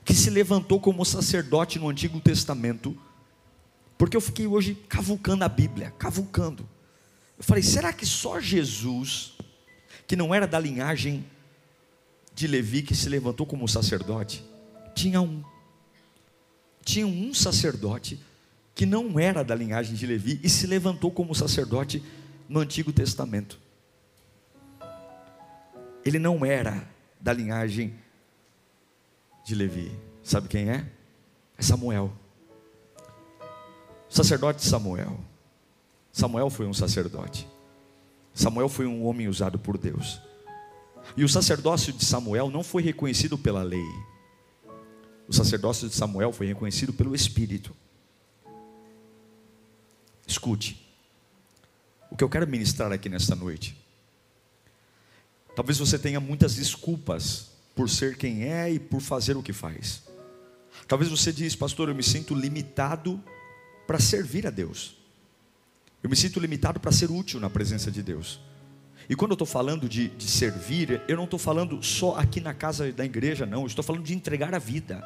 que 0.04 0.14
se 0.14 0.30
levantou 0.30 0.80
como 0.80 1.06
sacerdote 1.06 1.80
no 1.80 1.90
Antigo 1.90 2.20
Testamento, 2.20 2.98
porque 3.98 4.18
eu 4.18 4.22
fiquei 4.22 4.48
hoje 4.48 4.76
cavucando 4.90 5.44
a 5.44 5.50
Bíblia, 5.50 5.92
cavucando. 5.92 6.68
Eu 7.38 7.44
falei, 7.44 7.64
será 7.64 7.94
que 7.94 8.06
só 8.06 8.40
Jesus, 8.40 9.34
que 10.06 10.16
não 10.16 10.34
era 10.34 10.46
da 10.46 10.60
linhagem 10.60 11.26
de 12.34 12.48
Levi, 12.48 12.82
que 12.82 12.96
se 12.96 13.08
levantou 13.08 13.46
como 13.46 13.68
sacerdote? 13.68 14.44
Tinha 14.94 15.22
um. 15.22 15.44
Tinha 16.84 17.08
um 17.08 17.34
sacerdote 17.34 18.20
que 18.76 18.86
não 18.86 19.20
era 19.20 19.44
da 19.44 19.56
linhagem 19.56 19.96
de 19.96 20.06
Levi 20.06 20.40
e 20.44 20.50
se 20.50 20.68
levantou 20.68 21.12
como 21.12 21.34
sacerdote 21.34 22.04
no 22.50 22.60
Antigo 22.60 22.92
Testamento. 22.92 23.58
Ele 26.04 26.20
não 26.20 26.46
era 26.46 26.86
da 27.22 27.32
linhagem 27.32 27.94
de 29.44 29.56
Levi. 29.56 29.92
Sabe 30.24 30.48
quem 30.48 30.70
é? 30.70 30.86
É 31.58 31.62
Samuel. 31.62 32.12
Sacerdote 34.10 34.64
Samuel. 34.64 35.20
Samuel 36.12 36.50
foi 36.50 36.66
um 36.66 36.74
sacerdote. 36.74 37.48
Samuel 38.34 38.70
foi 38.70 38.86
um 38.86 39.06
homem 39.06 39.28
usado 39.28 39.60
por 39.60 39.78
Deus. 39.78 40.22
E 41.18 41.24
o 41.24 41.30
sacerdócio 41.30 41.92
de 41.92 42.06
Samuel 42.06 42.50
não 42.50 42.64
foi 42.64 42.82
reconhecido 42.82 43.38
pela 43.38 43.64
lei. 43.64 43.86
O 45.28 45.34
sacerdócio 45.34 45.88
de 45.90 45.96
Samuel 45.96 46.32
foi 46.32 46.48
reconhecido 46.48 46.94
pelo 46.94 47.16
Espírito. 47.16 47.76
Escute. 50.26 50.80
O 52.10 52.16
que 52.16 52.24
eu 52.24 52.30
quero 52.30 52.48
ministrar 52.48 52.92
aqui 52.92 53.10
nesta 53.10 53.36
noite. 53.36 53.76
Talvez 55.56 55.78
você 55.78 56.00
tenha 56.00 56.20
muitas 56.20 56.56
desculpas 56.56 57.53
por 57.76 57.90
ser 57.90 58.18
quem 58.18 58.44
é 58.44 58.72
e 58.72 58.80
por 58.80 59.02
fazer 59.02 59.36
o 59.36 59.44
que 59.44 59.54
faz. 59.54 60.04
Talvez 60.88 61.10
você 61.10 61.32
diz, 61.32 61.56
pastor, 61.56 61.90
eu 61.90 61.96
me 61.96 62.04
sinto 62.04 62.36
limitado 62.36 63.22
para 63.88 64.00
servir 64.00 64.46
a 64.48 64.50
Deus. 64.50 64.98
Eu 66.02 66.10
me 66.10 66.16
sinto 66.16 66.40
limitado 66.40 66.80
para 66.80 66.92
ser 66.92 67.10
útil 67.10 67.40
na 67.40 67.50
presença 67.50 67.90
de 67.90 68.04
Deus. 68.04 68.40
E 69.10 69.16
quando 69.16 69.32
eu 69.32 69.36
estou 69.36 69.48
falando 69.48 69.88
de, 69.90 70.10
de, 70.10 70.28
servir, 70.30 71.02
eu 71.08 71.18
não 71.18 71.26
estou 71.26 71.40
falando 71.40 71.82
só 71.84 72.16
aqui 72.16 72.40
na 72.40 72.54
casa 72.54 72.92
da 72.92 73.06
igreja, 73.06 73.46
não. 73.46 73.62
Eu 73.62 73.68
estou 73.68 73.84
falando 73.84 74.04
de 74.04 74.14
entregar 74.14 74.54
a 74.54 74.60
vida. 74.60 75.04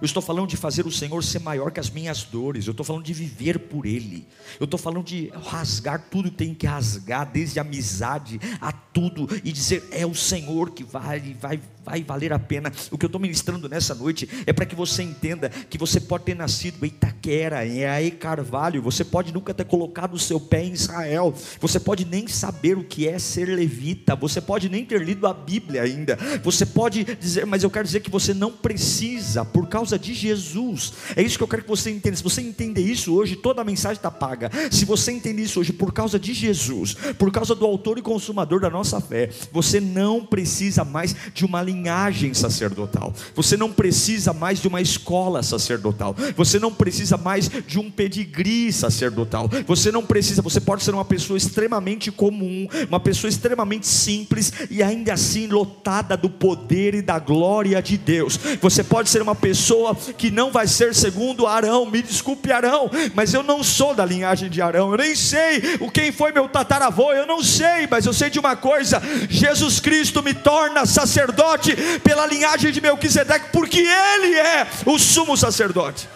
Eu 0.00 0.06
estou 0.06 0.22
falando 0.22 0.48
de 0.48 0.56
fazer 0.56 0.86
o 0.86 0.90
Senhor 0.90 1.22
ser 1.22 1.40
maior 1.40 1.70
que 1.70 1.80
as 1.80 1.90
minhas 1.90 2.24
dores. 2.24 2.66
Eu 2.66 2.70
estou 2.70 2.84
falando 2.84 3.04
de 3.04 3.12
viver 3.12 3.58
por 3.58 3.84
Ele. 3.84 4.26
Eu 4.58 4.64
estou 4.64 4.78
falando 4.78 5.04
de 5.04 5.30
rasgar 5.44 6.06
tudo 6.10 6.30
que 6.30 6.36
tem 6.36 6.54
que 6.54 6.66
rasgar, 6.66 7.30
desde 7.30 7.58
a 7.58 7.62
amizade 7.62 8.40
a 8.60 8.72
tudo, 8.72 9.28
e 9.44 9.52
dizer: 9.52 9.86
é 9.90 10.06
o 10.06 10.14
Senhor 10.14 10.70
que 10.70 10.84
vai, 10.84 11.20
vai, 11.38 11.60
vai 11.84 12.02
valer 12.02 12.32
a 12.32 12.38
pena. 12.38 12.72
O 12.90 12.96
que 12.96 13.04
eu 13.04 13.08
estou 13.08 13.20
ministrando 13.20 13.68
nessa 13.68 13.94
noite 13.94 14.28
é 14.46 14.52
para 14.52 14.64
que 14.64 14.74
você 14.74 15.02
entenda 15.02 15.48
que 15.48 15.76
você 15.76 16.00
pode 16.00 16.24
ter 16.24 16.34
nascido 16.34 16.82
em 16.84 16.88
Itaquera, 16.88 17.66
em 17.66 17.84
Ae 17.84 18.10
Carvalho, 18.10 18.82
você 18.82 19.04
pode 19.04 19.32
nunca 19.32 19.52
ter 19.52 19.64
colocado 19.64 20.14
o 20.14 20.18
seu 20.18 20.40
pé 20.40 20.64
em 20.64 20.72
Israel, 20.72 21.34
você 21.60 21.78
pode 21.78 22.04
nem 22.04 22.26
saber 22.26 22.78
o 22.78 22.84
que 22.84 23.06
é 23.06 23.18
ser 23.30 23.46
levita, 23.46 24.16
você 24.16 24.40
pode 24.40 24.68
nem 24.68 24.84
ter 24.84 25.02
lido 25.02 25.26
a 25.26 25.32
Bíblia 25.32 25.82
ainda, 25.82 26.18
você 26.42 26.66
pode 26.66 27.04
dizer, 27.04 27.46
mas 27.46 27.62
eu 27.62 27.70
quero 27.70 27.86
dizer 27.86 28.00
que 28.00 28.10
você 28.10 28.34
não 28.34 28.50
precisa, 28.50 29.44
por 29.44 29.68
causa 29.68 29.98
de 29.98 30.14
Jesus. 30.14 30.92
É 31.14 31.22
isso 31.22 31.36
que 31.36 31.44
eu 31.44 31.48
quero 31.48 31.62
que 31.62 31.68
você 31.68 31.90
entenda. 31.90 32.16
Se 32.16 32.22
você 32.22 32.40
entender 32.40 32.82
isso 32.82 33.14
hoje, 33.14 33.36
toda 33.36 33.62
a 33.62 33.64
mensagem 33.64 33.96
está 33.96 34.10
paga. 34.10 34.50
Se 34.70 34.84
você 34.84 35.12
entender 35.12 35.42
isso 35.42 35.60
hoje, 35.60 35.72
por 35.72 35.92
causa 35.92 36.18
de 36.18 36.32
Jesus, 36.32 36.94
por 37.18 37.30
causa 37.30 37.54
do 37.54 37.64
autor 37.64 37.98
e 37.98 38.02
consumador 38.02 38.60
da 38.60 38.70
nossa 38.70 39.00
fé, 39.00 39.30
você 39.52 39.80
não 39.80 40.24
precisa 40.24 40.84
mais 40.84 41.14
de 41.34 41.44
uma 41.44 41.62
linhagem 41.62 42.34
sacerdotal. 42.34 43.12
Você 43.34 43.56
não 43.56 43.72
precisa 43.72 44.32
mais 44.32 44.60
de 44.60 44.68
uma 44.68 44.80
escola 44.80 45.42
sacerdotal. 45.42 46.16
Você 46.36 46.58
não 46.58 46.72
precisa 46.72 47.16
mais 47.16 47.50
de 47.66 47.78
um 47.78 47.90
pedigree 47.90 48.72
sacerdotal. 48.72 49.48
Você 49.66 49.92
não 49.92 50.04
precisa, 50.04 50.42
você 50.42 50.60
pode 50.60 50.82
ser 50.82 50.94
uma 50.94 51.04
pessoa 51.04 51.36
extremamente 51.36 52.10
comum, 52.10 52.66
uma 52.88 53.00
pessoa 53.00 53.19
extremamente 53.26 53.86
simples 53.86 54.52
e 54.70 54.82
ainda 54.82 55.14
assim 55.14 55.46
lotada 55.46 56.16
do 56.16 56.28
poder 56.28 56.94
e 56.94 57.02
da 57.02 57.18
glória 57.18 57.80
de 57.82 57.96
Deus. 57.96 58.38
Você 58.60 58.82
pode 58.82 59.10
ser 59.10 59.22
uma 59.22 59.34
pessoa 59.34 59.94
que 59.94 60.30
não 60.30 60.50
vai 60.50 60.66
ser 60.66 60.94
segundo 60.94 61.46
Arão. 61.46 61.86
Me 61.86 62.02
desculpe, 62.02 62.52
Arão, 62.52 62.90
mas 63.14 63.34
eu 63.34 63.42
não 63.42 63.62
sou 63.62 63.94
da 63.94 64.04
linhagem 64.04 64.48
de 64.50 64.60
Arão. 64.60 64.90
Eu 64.90 64.98
nem 64.98 65.14
sei 65.14 65.76
o 65.80 65.90
quem 65.90 66.12
foi 66.12 66.32
meu 66.32 66.48
tataravô. 66.48 67.12
Eu 67.12 67.26
não 67.26 67.42
sei, 67.42 67.86
mas 67.90 68.06
eu 68.06 68.12
sei 68.12 68.30
de 68.30 68.38
uma 68.38 68.56
coisa: 68.56 69.00
Jesus 69.28 69.80
Cristo 69.80 70.22
me 70.22 70.34
torna 70.34 70.86
sacerdote 70.86 71.74
pela 72.02 72.26
linhagem 72.26 72.72
de 72.72 72.80
Melquisedeque, 72.80 73.50
porque 73.52 73.80
Ele 73.80 74.34
é 74.34 74.66
o 74.86 74.98
sumo 74.98 75.36
sacerdote. 75.36 76.08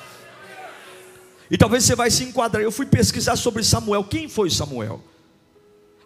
E 1.51 1.59
talvez 1.59 1.85
você 1.85 1.95
vai 1.95 2.11
se 2.11 2.25
enquadrar. 2.25 2.63
Eu 2.63 2.73
fui 2.73 2.87
pesquisar 2.87 3.37
sobre 3.37 3.63
Samuel. 3.63 4.05
Quem 4.05 4.29
foi 4.29 4.51
Samuel? 4.51 5.03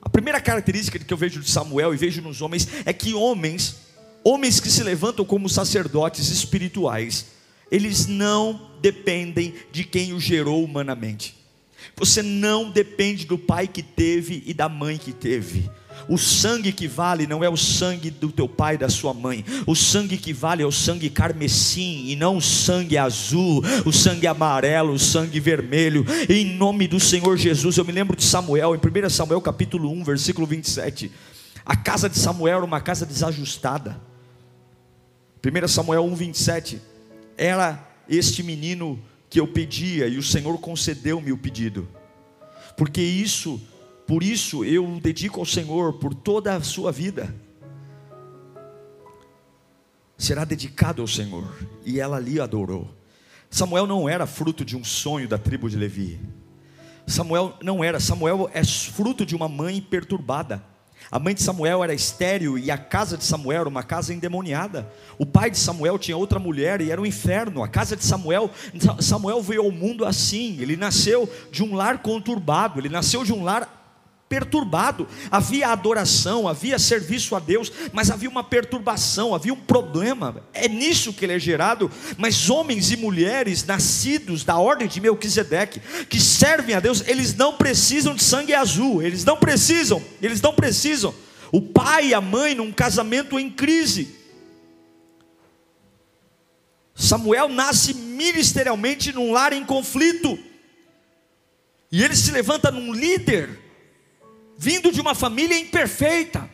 A 0.00 0.08
primeira 0.08 0.40
característica 0.40 0.98
que 0.98 1.12
eu 1.12 1.16
vejo 1.16 1.40
de 1.40 1.50
Samuel 1.50 1.92
e 1.92 1.96
vejo 1.96 2.22
nos 2.22 2.40
homens 2.40 2.68
é 2.84 2.92
que 2.92 3.14
homens, 3.14 3.76
homens 4.22 4.60
que 4.60 4.70
se 4.70 4.82
levantam 4.82 5.24
como 5.24 5.48
sacerdotes 5.48 6.28
espirituais, 6.30 7.26
eles 7.70 8.06
não 8.06 8.70
dependem 8.80 9.54
de 9.70 9.84
quem 9.84 10.12
o 10.12 10.20
gerou 10.20 10.64
humanamente. 10.64 11.36
Você 11.96 12.22
não 12.22 12.70
depende 12.70 13.26
do 13.26 13.38
pai 13.38 13.66
que 13.66 13.82
teve 13.82 14.42
e 14.46 14.54
da 14.54 14.68
mãe 14.68 14.96
que 14.96 15.12
teve. 15.12 15.68
O 16.08 16.16
sangue 16.16 16.72
que 16.72 16.88
vale 16.88 17.26
não 17.26 17.44
é 17.44 17.48
o 17.48 17.56
sangue 17.56 18.10
do 18.10 18.32
teu 18.32 18.48
pai 18.48 18.74
e 18.74 18.78
da 18.78 18.88
sua 18.88 19.12
mãe. 19.12 19.44
O 19.66 19.74
sangue 19.74 20.16
que 20.16 20.32
vale 20.32 20.62
é 20.62 20.66
o 20.66 20.72
sangue 20.72 21.10
carmesim 21.10 22.06
e 22.06 22.16
não 22.16 22.38
o 22.38 22.42
sangue 22.42 22.96
azul, 22.96 23.62
o 23.84 23.92
sangue 23.92 24.26
amarelo, 24.26 24.94
o 24.94 24.98
sangue 24.98 25.38
vermelho. 25.38 26.06
Em 26.28 26.44
nome 26.44 26.88
do 26.88 26.98
Senhor 26.98 27.36
Jesus, 27.36 27.76
eu 27.76 27.84
me 27.84 27.92
lembro 27.92 28.16
de 28.16 28.24
Samuel, 28.24 28.74
em 28.74 28.78
1 28.78 29.10
Samuel 29.10 29.40
capítulo 29.40 29.90
1, 29.92 30.04
versículo 30.04 30.46
27. 30.46 31.12
A 31.64 31.76
casa 31.76 32.08
de 32.08 32.18
Samuel 32.18 32.56
era 32.56 32.64
uma 32.64 32.80
casa 32.80 33.04
desajustada. 33.04 34.00
1 35.44 35.68
Samuel 35.68 36.04
1, 36.04 36.14
27 36.14 36.80
era 37.36 37.86
este 38.08 38.42
menino 38.42 38.98
que 39.30 39.38
eu 39.38 39.46
pedia 39.46 40.08
e 40.08 40.18
o 40.18 40.22
Senhor 40.22 40.58
concedeu-me 40.58 41.30
o 41.30 41.38
pedido. 41.38 41.88
Porque 42.76 43.00
isso, 43.00 43.60
por 44.08 44.22
isso 44.22 44.64
eu 44.64 44.98
dedico 45.02 45.38
ao 45.38 45.44
Senhor 45.44 45.92
por 45.98 46.14
toda 46.14 46.56
a 46.56 46.62
sua 46.62 46.90
vida. 46.90 47.32
Será 50.16 50.46
dedicado 50.46 51.02
ao 51.02 51.06
Senhor, 51.06 51.46
e 51.84 52.00
ela 52.00 52.16
ali 52.16 52.40
adorou. 52.40 52.88
Samuel 53.50 53.86
não 53.86 54.08
era 54.08 54.26
fruto 54.26 54.64
de 54.64 54.78
um 54.78 54.82
sonho 54.82 55.28
da 55.28 55.36
tribo 55.36 55.68
de 55.68 55.76
Levi. 55.76 56.18
Samuel 57.06 57.54
não 57.62 57.84
era, 57.84 58.00
Samuel 58.00 58.48
é 58.54 58.64
fruto 58.64 59.26
de 59.26 59.36
uma 59.36 59.46
mãe 59.46 59.78
perturbada. 59.78 60.64
A 61.10 61.18
mãe 61.18 61.34
de 61.34 61.42
Samuel 61.42 61.84
era 61.84 61.92
estéril 61.92 62.58
e 62.58 62.70
a 62.70 62.78
casa 62.78 63.16
de 63.16 63.24
Samuel 63.24 63.60
era 63.60 63.68
uma 63.68 63.82
casa 63.82 64.14
endemoniada. 64.14 64.90
O 65.18 65.26
pai 65.26 65.50
de 65.50 65.58
Samuel 65.58 65.98
tinha 65.98 66.16
outra 66.16 66.38
mulher 66.38 66.80
e 66.80 66.90
era 66.90 67.00
um 67.00 67.06
inferno. 67.06 67.62
A 67.62 67.68
casa 67.68 67.94
de 67.94 68.04
Samuel, 68.04 68.50
Samuel 69.00 69.42
veio 69.42 69.62
ao 69.64 69.70
mundo 69.70 70.06
assim. 70.06 70.58
Ele 70.60 70.76
nasceu 70.76 71.30
de 71.52 71.62
um 71.62 71.74
lar 71.74 71.98
conturbado, 71.98 72.80
ele 72.80 72.88
nasceu 72.88 73.22
de 73.22 73.34
um 73.34 73.44
lar 73.44 73.77
perturbado. 74.28 75.08
Havia 75.30 75.68
adoração, 75.68 76.46
havia 76.46 76.78
serviço 76.78 77.34
a 77.34 77.38
Deus, 77.38 77.72
mas 77.92 78.10
havia 78.10 78.28
uma 78.28 78.44
perturbação, 78.44 79.34
havia 79.34 79.52
um 79.52 79.60
problema. 79.60 80.42
É 80.52 80.68
nisso 80.68 81.12
que 81.12 81.24
ele 81.24 81.34
é 81.34 81.38
gerado. 81.38 81.90
Mas 82.16 82.50
homens 82.50 82.90
e 82.90 82.96
mulheres 82.96 83.64
nascidos 83.64 84.44
da 84.44 84.58
ordem 84.58 84.86
de 84.86 85.00
Melquisedeque, 85.00 85.80
que 86.08 86.20
servem 86.20 86.74
a 86.74 86.80
Deus, 86.80 87.02
eles 87.06 87.34
não 87.34 87.54
precisam 87.54 88.14
de 88.14 88.22
sangue 88.22 88.54
azul, 88.54 89.02
eles 89.02 89.24
não 89.24 89.36
precisam, 89.36 90.02
eles 90.20 90.40
não 90.40 90.52
precisam. 90.52 91.14
O 91.50 91.62
pai 91.62 92.08
e 92.08 92.14
a 92.14 92.20
mãe 92.20 92.54
num 92.54 92.70
casamento 92.70 93.38
em 93.38 93.48
crise. 93.48 94.16
Samuel 96.94 97.48
nasce 97.48 97.94
ministerialmente 97.94 99.12
num 99.12 99.32
lar 99.32 99.52
em 99.52 99.64
conflito. 99.64 100.38
E 101.90 102.02
ele 102.02 102.14
se 102.14 102.30
levanta 102.30 102.70
num 102.70 102.92
líder 102.92 103.67
vindo 104.58 104.90
de 104.90 105.00
uma 105.00 105.14
família 105.14 105.56
imperfeita, 105.56 106.50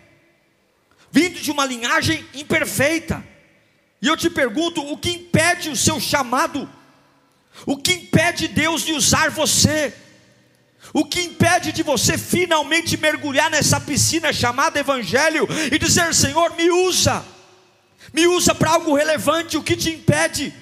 vindo 1.10 1.40
de 1.40 1.50
uma 1.50 1.64
linhagem 1.64 2.24
imperfeita. 2.34 3.24
E 4.02 4.06
eu 4.06 4.16
te 4.16 4.28
pergunto: 4.28 4.82
o 4.92 4.98
que 4.98 5.10
impede 5.10 5.70
o 5.70 5.76
seu 5.76 5.98
chamado? 5.98 6.68
O 7.64 7.78
que 7.78 7.92
impede 7.92 8.46
Deus 8.48 8.82
de 8.82 8.92
usar 8.92 9.30
você? 9.30 9.94
O 10.92 11.04
que 11.04 11.22
impede 11.22 11.72
de 11.72 11.82
você 11.82 12.18
finalmente 12.18 12.96
mergulhar 12.98 13.50
nessa 13.50 13.80
piscina 13.80 14.32
chamada 14.32 14.78
Evangelho 14.78 15.48
e 15.72 15.78
dizer: 15.78 16.14
Senhor, 16.14 16.54
me 16.56 16.70
usa, 16.70 17.24
me 18.12 18.26
usa 18.26 18.54
para 18.54 18.72
algo 18.72 18.94
relevante? 18.94 19.56
O 19.56 19.62
que 19.62 19.76
te 19.76 19.88
impede? 19.88 20.52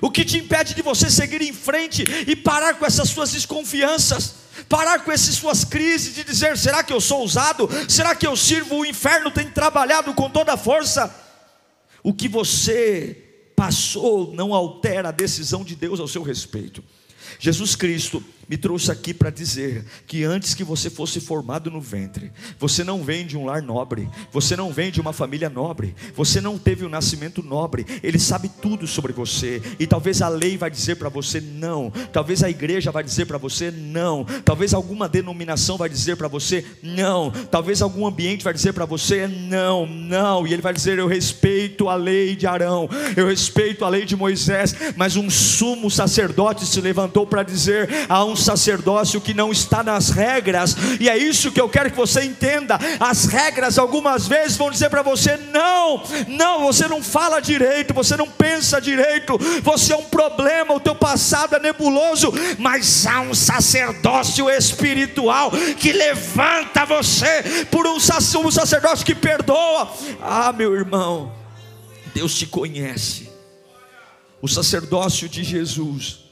O 0.00 0.10
que 0.10 0.24
te 0.24 0.36
impede 0.36 0.74
de 0.74 0.82
você 0.82 1.08
seguir 1.08 1.42
em 1.42 1.52
frente 1.52 2.04
e 2.26 2.34
parar 2.34 2.74
com 2.74 2.84
essas 2.84 3.08
suas 3.08 3.30
desconfianças? 3.30 4.47
Parar 4.68 5.04
com 5.04 5.10
essas 5.10 5.34
suas 5.34 5.64
crises 5.64 6.14
de 6.14 6.24
dizer: 6.24 6.56
será 6.58 6.82
que 6.82 6.92
eu 6.92 7.00
sou 7.00 7.20
ousado? 7.20 7.68
Será 7.88 8.14
que 8.14 8.26
eu 8.26 8.36
sirvo? 8.36 8.76
O 8.76 8.86
inferno 8.86 9.30
tem 9.30 9.50
trabalhado 9.50 10.12
com 10.14 10.28
toda 10.28 10.52
a 10.52 10.56
força. 10.56 11.14
O 12.02 12.12
que 12.12 12.28
você 12.28 13.24
passou 13.56 14.32
não 14.34 14.54
altera 14.54 15.08
a 15.08 15.12
decisão 15.12 15.64
de 15.64 15.74
Deus 15.74 15.98
ao 15.98 16.06
seu 16.06 16.22
respeito. 16.22 16.84
Jesus 17.38 17.74
Cristo 17.74 18.22
me 18.48 18.56
trouxe 18.56 18.90
aqui 18.90 19.12
para 19.12 19.30
dizer 19.30 19.84
que 20.06 20.24
antes 20.24 20.54
que 20.54 20.64
você 20.64 20.88
fosse 20.88 21.20
formado 21.20 21.70
no 21.70 21.80
ventre, 21.80 22.32
você 22.58 22.82
não 22.82 23.04
vem 23.04 23.26
de 23.26 23.36
um 23.36 23.44
lar 23.44 23.62
nobre, 23.62 24.08
você 24.32 24.56
não 24.56 24.72
vem 24.72 24.90
de 24.90 25.00
uma 25.00 25.12
família 25.12 25.50
nobre, 25.50 25.94
você 26.14 26.40
não 26.40 26.58
teve 26.58 26.84
um 26.84 26.88
nascimento 26.88 27.42
nobre, 27.42 27.84
Ele 28.02 28.18
sabe 28.18 28.50
tudo 28.62 28.86
sobre 28.86 29.12
você, 29.12 29.60
e 29.78 29.86
talvez 29.86 30.22
a 30.22 30.28
lei 30.28 30.56
vai 30.56 30.70
dizer 30.70 30.96
para 30.96 31.08
você 31.08 31.40
não, 31.40 31.92
talvez 32.12 32.42
a 32.42 32.48
igreja 32.48 32.90
vai 32.90 33.04
dizer 33.04 33.26
para 33.26 33.38
você 33.38 33.70
não, 33.70 34.24
talvez 34.44 34.72
alguma 34.72 35.08
denominação 35.08 35.76
vai 35.76 35.88
dizer 35.88 36.16
para 36.16 36.28
você 36.28 36.64
não, 36.82 37.30
talvez 37.50 37.82
algum 37.82 38.06
ambiente 38.06 38.44
vai 38.44 38.54
dizer 38.54 38.72
para 38.72 38.86
você 38.86 39.28
não, 39.28 39.86
não, 39.86 40.46
e 40.46 40.52
Ele 40.52 40.62
vai 40.62 40.72
dizer: 40.72 40.98
Eu 40.98 41.06
respeito 41.06 41.88
a 41.88 41.94
lei 41.94 42.34
de 42.34 42.46
Arão, 42.46 42.88
eu 43.16 43.26
respeito 43.26 43.84
a 43.84 43.88
lei 43.88 44.04
de 44.04 44.16
Moisés, 44.16 44.74
mas 44.96 45.16
um 45.16 45.28
sumo 45.28 45.90
sacerdote 45.90 46.64
se 46.64 46.80
levantou 46.80 47.26
para 47.26 47.42
dizer: 47.42 47.88
há 48.08 48.24
um 48.24 48.37
sacerdócio 48.38 49.20
que 49.20 49.34
não 49.34 49.50
está 49.50 49.82
nas 49.82 50.10
regras, 50.10 50.76
e 51.00 51.08
é 51.08 51.16
isso 51.16 51.52
que 51.52 51.60
eu 51.60 51.68
quero 51.68 51.90
que 51.90 51.96
você 51.96 52.22
entenda. 52.22 52.78
As 53.00 53.26
regras 53.26 53.78
algumas 53.78 54.26
vezes 54.26 54.56
vão 54.56 54.70
dizer 54.70 54.90
para 54.90 55.02
você: 55.02 55.36
não, 55.52 56.02
não, 56.28 56.60
você 56.64 56.86
não 56.88 57.02
fala 57.02 57.40
direito, 57.40 57.94
você 57.94 58.16
não 58.16 58.28
pensa 58.28 58.80
direito, 58.80 59.38
você 59.62 59.92
é 59.92 59.96
um 59.96 60.04
problema, 60.04 60.74
o 60.74 60.80
teu 60.80 60.94
passado 60.94 61.56
é 61.56 61.58
nebuloso, 61.58 62.32
mas 62.58 63.06
há 63.06 63.20
um 63.20 63.34
sacerdócio 63.34 64.48
espiritual 64.50 65.50
que 65.78 65.92
levanta 65.92 66.84
você 66.84 67.66
por 67.70 67.86
um, 67.86 67.98
sacerdócio 68.00 69.04
que 69.04 69.14
perdoa. 69.14 69.92
Ah, 70.20 70.52
meu 70.52 70.74
irmão, 70.74 71.32
Deus 72.14 72.34
te 72.34 72.46
conhece. 72.46 73.28
O 74.40 74.48
sacerdócio 74.48 75.28
de 75.28 75.42
Jesus 75.42 76.27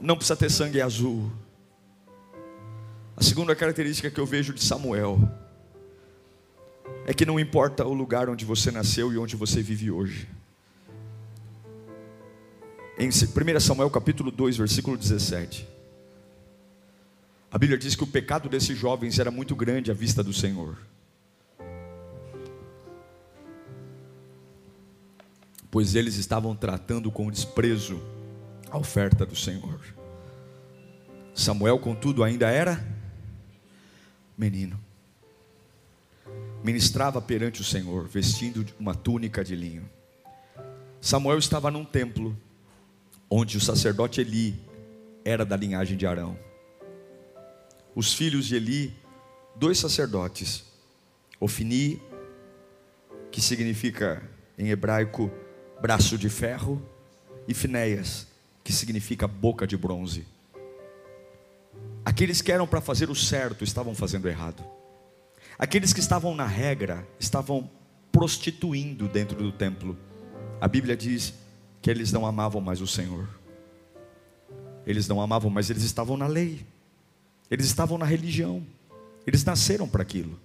não 0.00 0.16
precisa 0.16 0.36
ter 0.36 0.50
sangue 0.50 0.80
azul. 0.80 1.30
A 3.16 3.22
segunda 3.22 3.54
característica 3.54 4.10
que 4.10 4.18
eu 4.18 4.26
vejo 4.26 4.52
de 4.52 4.62
Samuel 4.62 5.18
é 7.06 7.14
que 7.14 7.24
não 7.24 7.38
importa 7.38 7.84
o 7.84 7.92
lugar 7.92 8.28
onde 8.28 8.44
você 8.44 8.70
nasceu 8.70 9.12
e 9.12 9.18
onde 9.18 9.36
você 9.36 9.62
vive 9.62 9.90
hoje. 9.90 10.28
Em 12.98 13.08
1 13.08 13.60
Samuel 13.60 13.90
capítulo 13.90 14.30
2, 14.30 14.56
versículo 14.56 14.96
17. 14.96 15.68
A 17.50 17.58
Bíblia 17.58 17.78
diz 17.78 17.94
que 17.94 18.02
o 18.02 18.06
pecado 18.06 18.48
desses 18.48 18.76
jovens 18.76 19.18
era 19.18 19.30
muito 19.30 19.54
grande 19.54 19.90
à 19.90 19.94
vista 19.94 20.22
do 20.24 20.32
Senhor. 20.32 20.76
Pois 25.70 25.94
eles 25.94 26.16
estavam 26.16 26.54
tratando 26.54 27.10
com 27.10 27.30
desprezo 27.30 28.00
a 28.74 28.78
oferta 28.78 29.24
do 29.24 29.36
Senhor. 29.36 29.80
Samuel, 31.32 31.78
contudo, 31.78 32.24
ainda 32.24 32.50
era 32.50 32.84
menino. 34.36 34.80
Ministrava 36.64 37.22
perante 37.22 37.60
o 37.60 37.64
Senhor, 37.64 38.08
vestindo 38.08 38.66
uma 38.78 38.92
túnica 38.92 39.44
de 39.44 39.54
linho. 39.54 39.88
Samuel 41.00 41.38
estava 41.38 41.70
num 41.70 41.84
templo, 41.84 42.36
onde 43.30 43.56
o 43.56 43.60
sacerdote 43.60 44.20
Eli 44.20 44.60
era 45.24 45.44
da 45.44 45.56
linhagem 45.56 45.96
de 45.96 46.04
Arão. 46.04 46.36
Os 47.94 48.12
filhos 48.12 48.44
de 48.44 48.56
Eli, 48.56 48.92
dois 49.54 49.78
sacerdotes, 49.78 50.64
Ofni, 51.38 52.02
que 53.30 53.40
significa 53.40 54.20
em 54.58 54.70
hebraico 54.70 55.30
braço 55.80 56.18
de 56.18 56.28
ferro, 56.28 56.82
e 57.46 57.54
Finéias, 57.54 58.33
que 58.64 58.72
significa 58.72 59.28
boca 59.28 59.66
de 59.66 59.76
bronze. 59.76 60.26
Aqueles 62.02 62.40
que 62.40 62.50
eram 62.50 62.66
para 62.66 62.80
fazer 62.80 63.10
o 63.10 63.14
certo 63.14 63.62
estavam 63.62 63.94
fazendo 63.94 64.26
errado. 64.26 64.64
Aqueles 65.58 65.92
que 65.92 66.00
estavam 66.00 66.34
na 66.34 66.46
regra 66.46 67.06
estavam 67.20 67.70
prostituindo 68.10 69.06
dentro 69.06 69.36
do 69.36 69.52
templo. 69.52 69.96
A 70.60 70.66
Bíblia 70.66 70.96
diz 70.96 71.34
que 71.82 71.90
eles 71.90 72.10
não 72.10 72.24
amavam 72.24 72.60
mais 72.60 72.80
o 72.80 72.86
Senhor. 72.86 73.28
Eles 74.86 75.06
não 75.06 75.20
amavam, 75.20 75.50
mas 75.50 75.68
eles 75.68 75.82
estavam 75.82 76.16
na 76.16 76.26
lei. 76.26 76.66
Eles 77.50 77.66
estavam 77.66 77.98
na 77.98 78.06
religião. 78.06 78.66
Eles 79.26 79.44
nasceram 79.44 79.88
para 79.88 80.02
aquilo. 80.02 80.38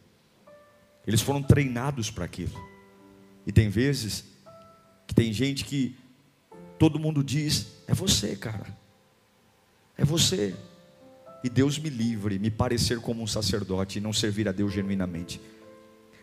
Eles 1.07 1.21
foram 1.21 1.41
treinados 1.41 2.11
para 2.11 2.25
aquilo. 2.25 2.59
E 3.45 3.51
tem 3.51 3.69
vezes 3.69 4.25
que 5.07 5.15
tem 5.15 5.33
gente 5.33 5.65
que 5.65 5.95
todo 6.79 6.97
mundo 6.97 7.23
diz: 7.23 7.67
é 7.87 7.93
você, 7.93 8.35
cara. 8.35 8.65
É 9.97 10.05
você. 10.05 10.55
E 11.43 11.49
Deus 11.49 11.77
me 11.77 11.89
livre, 11.89 12.39
me 12.39 12.49
parecer 12.49 12.99
como 12.99 13.21
um 13.21 13.27
sacerdote 13.27 13.99
e 13.99 14.01
não 14.01 14.11
servir 14.11 14.47
a 14.47 14.51
Deus 14.51 14.73
genuinamente. 14.73 15.39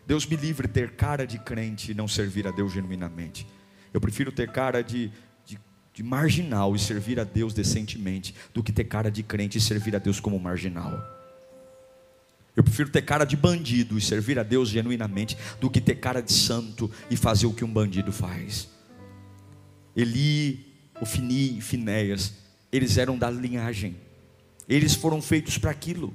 Deus 0.06 0.26
me 0.26 0.36
livre 0.36 0.66
ter 0.66 0.92
cara 0.92 1.26
de 1.26 1.38
crente 1.38 1.92
e 1.92 1.94
não 1.94 2.08
servir 2.08 2.46
a 2.46 2.50
Deus 2.50 2.72
genuinamente. 2.72 3.46
Eu 3.92 4.00
prefiro 4.00 4.30
ter 4.30 4.50
cara 4.52 4.82
de, 4.82 5.10
de, 5.44 5.58
de, 5.92 6.02
marginal 6.02 6.76
e 6.76 6.78
servir 6.78 7.18
a 7.18 7.24
Deus 7.24 7.54
decentemente, 7.54 8.34
do 8.52 8.62
que 8.62 8.72
ter 8.72 8.84
cara 8.84 9.10
de 9.10 9.22
crente 9.22 9.58
e 9.58 9.60
servir 9.60 9.96
a 9.96 9.98
Deus 9.98 10.20
como 10.20 10.38
marginal. 10.38 10.92
Eu 12.54 12.62
prefiro 12.62 12.88
ter 12.88 13.02
cara 13.02 13.24
de 13.24 13.36
bandido 13.36 13.98
e 13.98 14.00
servir 14.00 14.38
a 14.38 14.42
Deus 14.42 14.68
genuinamente, 14.68 15.36
do 15.60 15.70
que 15.70 15.80
ter 15.80 15.96
cara 15.96 16.22
de 16.22 16.32
santo 16.32 16.90
e 17.10 17.16
fazer 17.16 17.46
o 17.46 17.52
que 17.52 17.64
um 17.64 17.72
bandido 17.72 18.12
faz. 18.12 18.75
Eli, 19.96 20.66
Ofini 21.00 21.58
e 21.58 21.60
Finéias, 21.60 22.34
eles 22.70 22.98
eram 22.98 23.16
da 23.16 23.30
linhagem 23.30 23.96
eles 24.68 24.94
foram 24.94 25.22
feitos 25.22 25.58
para 25.58 25.70
aquilo. 25.70 26.14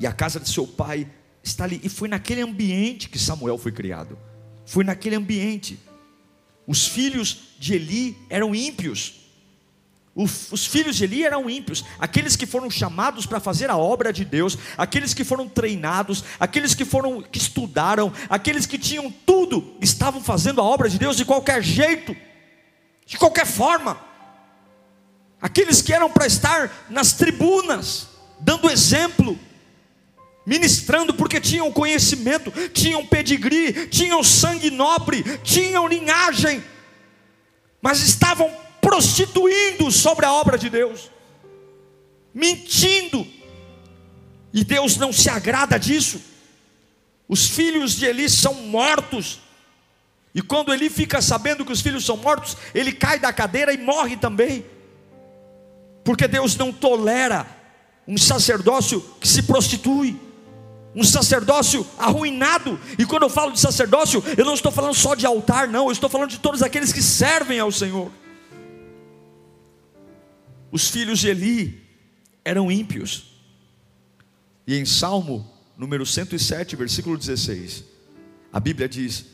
E 0.00 0.06
a 0.06 0.12
casa 0.12 0.40
de 0.40 0.48
seu 0.48 0.66
pai 0.66 1.06
está 1.42 1.64
ali. 1.64 1.80
E 1.82 1.88
foi 1.88 2.08
naquele 2.08 2.40
ambiente 2.40 3.08
que 3.08 3.18
Samuel 3.18 3.58
foi 3.58 3.72
criado. 3.72 4.18
Foi 4.64 4.82
naquele 4.82 5.16
ambiente. 5.16 5.78
Os 6.66 6.86
filhos 6.86 7.54
de 7.58 7.74
Eli 7.74 8.16
eram 8.30 8.54
ímpios. 8.54 9.20
Os, 10.14 10.52
os, 10.52 10.64
filhos 10.64 10.96
de 10.96 11.04
Eli 11.04 11.24
eram 11.24 11.50
ímpios, 11.50 11.84
aqueles 11.98 12.36
que 12.36 12.46
foram 12.46 12.70
chamados 12.70 13.26
para 13.26 13.40
fazer 13.40 13.68
a 13.68 13.76
obra 13.76 14.12
de 14.12 14.24
Deus, 14.24 14.56
aqueles 14.78 15.12
que 15.12 15.24
foram 15.24 15.48
treinados, 15.48 16.22
aqueles 16.38 16.72
que 16.72 16.84
foram 16.84 17.20
que 17.20 17.36
estudaram, 17.36 18.12
aqueles 18.28 18.64
que 18.64 18.78
tinham 18.78 19.10
tudo, 19.10 19.74
estavam 19.80 20.22
fazendo 20.22 20.60
a 20.60 20.64
obra 20.64 20.88
de 20.88 21.00
Deus 21.00 21.16
de 21.16 21.24
qualquer 21.24 21.64
jeito, 21.64 22.16
de 23.06 23.18
qualquer 23.18 23.46
forma 23.46 23.98
aqueles 25.40 25.82
que 25.82 25.92
eram 25.92 26.10
para 26.10 26.26
estar 26.26 26.86
nas 26.88 27.12
tribunas, 27.12 28.08
dando 28.40 28.70
exemplo, 28.70 29.38
ministrando, 30.46 31.12
porque 31.12 31.38
tinham 31.38 31.70
conhecimento, 31.70 32.50
tinham 32.70 33.04
pedigree, 33.06 33.88
tinham 33.88 34.24
sangue 34.24 34.70
nobre, 34.70 35.22
tinham 35.42 35.86
linhagem, 35.86 36.64
mas 37.82 38.00
estavam 38.00 38.50
prostituindo 38.80 39.90
sobre 39.90 40.24
a 40.24 40.32
obra 40.32 40.56
de 40.56 40.70
Deus, 40.70 41.10
mentindo, 42.32 43.26
e 44.50 44.64
Deus 44.64 44.96
não 44.96 45.12
se 45.12 45.28
agrada 45.28 45.78
disso. 45.78 46.22
Os 47.28 47.48
filhos 47.48 47.96
de 47.96 48.06
Eli 48.06 48.28
são 48.30 48.54
mortos, 48.54 49.40
e 50.34 50.42
quando 50.42 50.72
Eli 50.72 50.90
fica 50.90 51.22
sabendo 51.22 51.64
que 51.64 51.72
os 51.72 51.80
filhos 51.80 52.04
são 52.04 52.16
mortos, 52.16 52.56
ele 52.74 52.92
cai 52.92 53.18
da 53.18 53.32
cadeira 53.32 53.72
e 53.72 53.78
morre 53.78 54.16
também 54.16 54.64
porque 56.04 56.28
Deus 56.28 56.54
não 56.54 56.70
tolera 56.70 57.46
um 58.06 58.18
sacerdócio 58.18 59.00
que 59.18 59.26
se 59.26 59.42
prostitui, 59.42 60.20
um 60.94 61.02
sacerdócio 61.02 61.84
arruinado. 61.98 62.78
E 62.98 63.06
quando 63.06 63.22
eu 63.22 63.30
falo 63.30 63.50
de 63.50 63.58
sacerdócio, 63.58 64.22
eu 64.36 64.44
não 64.44 64.54
estou 64.54 64.70
falando 64.70 64.94
só 64.94 65.14
de 65.14 65.24
altar, 65.24 65.66
não, 65.66 65.86
eu 65.86 65.92
estou 65.92 66.10
falando 66.10 66.30
de 66.30 66.38
todos 66.38 66.62
aqueles 66.62 66.92
que 66.92 67.02
servem 67.02 67.58
ao 67.58 67.72
Senhor. 67.72 68.12
Os 70.70 70.88
filhos 70.90 71.18
de 71.18 71.28
Eli 71.28 71.82
eram 72.44 72.70
ímpios. 72.70 73.32
E 74.66 74.76
em 74.76 74.84
Salmo 74.84 75.50
número 75.76 76.04
107, 76.04 76.76
versículo 76.76 77.16
16, 77.16 77.84
a 78.52 78.60
Bíblia 78.60 78.88
diz: 78.88 79.24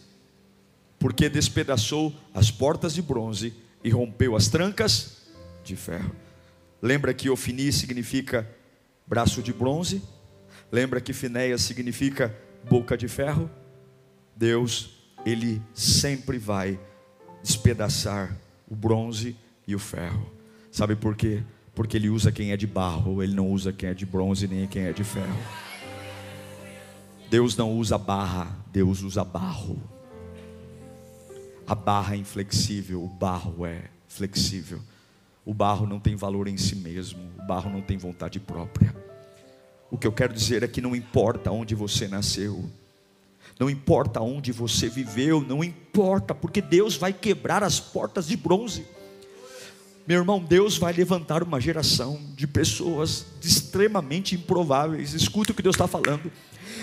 Porque 1.00 1.28
despedaçou 1.28 2.14
as 2.32 2.50
portas 2.50 2.94
de 2.94 3.02
bronze 3.02 3.52
e 3.82 3.90
rompeu 3.90 4.36
as 4.36 4.46
trancas 4.46 5.22
de 5.64 5.74
ferro. 5.74 6.14
Lembra 6.80 7.12
que 7.12 7.28
Ofini 7.28 7.72
significa 7.72 8.48
braço 9.04 9.42
de 9.42 9.52
bronze? 9.52 10.00
Lembra 10.70 11.00
que 11.00 11.12
Finéias 11.12 11.62
significa 11.62 12.32
boca 12.68 12.96
de 12.96 13.08
ferro? 13.08 13.50
Deus, 14.36 14.90
Ele 15.26 15.60
sempre 15.74 16.38
vai 16.38 16.78
despedaçar 17.42 18.36
o 18.70 18.76
bronze 18.76 19.36
e 19.66 19.74
o 19.74 19.78
ferro. 19.78 20.32
Sabe 20.70 20.94
por 20.94 21.16
quê? 21.16 21.42
Porque 21.74 21.96
ele 21.96 22.08
usa 22.08 22.30
quem 22.30 22.52
é 22.52 22.56
de 22.56 22.66
barro, 22.66 23.22
ele 23.22 23.34
não 23.34 23.50
usa 23.50 23.72
quem 23.72 23.88
é 23.88 23.94
de 23.94 24.04
bronze 24.06 24.46
nem 24.46 24.66
quem 24.66 24.82
é 24.82 24.92
de 24.92 25.02
ferro. 25.02 25.38
Deus 27.30 27.56
não 27.56 27.72
usa 27.72 27.96
barra, 27.96 28.54
Deus 28.72 29.02
usa 29.02 29.24
barro. 29.24 29.80
A 31.70 31.74
barra 31.76 32.16
é 32.16 32.18
inflexível, 32.18 33.00
o 33.00 33.06
barro 33.06 33.64
é 33.64 33.84
flexível. 34.08 34.80
O 35.46 35.54
barro 35.54 35.86
não 35.86 36.00
tem 36.00 36.16
valor 36.16 36.48
em 36.48 36.56
si 36.56 36.74
mesmo, 36.74 37.20
o 37.38 37.46
barro 37.46 37.70
não 37.70 37.80
tem 37.80 37.96
vontade 37.96 38.40
própria. 38.40 38.92
O 39.88 39.96
que 39.96 40.04
eu 40.04 40.10
quero 40.10 40.34
dizer 40.34 40.64
é 40.64 40.66
que 40.66 40.80
não 40.80 40.96
importa 40.96 41.52
onde 41.52 41.76
você 41.76 42.08
nasceu, 42.08 42.68
não 43.56 43.70
importa 43.70 44.20
onde 44.20 44.50
você 44.50 44.88
viveu, 44.88 45.42
não 45.42 45.62
importa, 45.62 46.34
porque 46.34 46.60
Deus 46.60 46.96
vai 46.96 47.12
quebrar 47.12 47.62
as 47.62 47.78
portas 47.78 48.26
de 48.26 48.36
bronze. 48.36 48.84
Meu 50.08 50.18
irmão, 50.18 50.42
Deus 50.42 50.76
vai 50.76 50.92
levantar 50.92 51.40
uma 51.40 51.60
geração 51.60 52.20
de 52.34 52.48
pessoas 52.48 53.26
extremamente 53.40 54.34
improváveis. 54.34 55.14
Escuta 55.14 55.52
o 55.52 55.54
que 55.54 55.62
Deus 55.62 55.76
está 55.76 55.86
falando. 55.86 56.32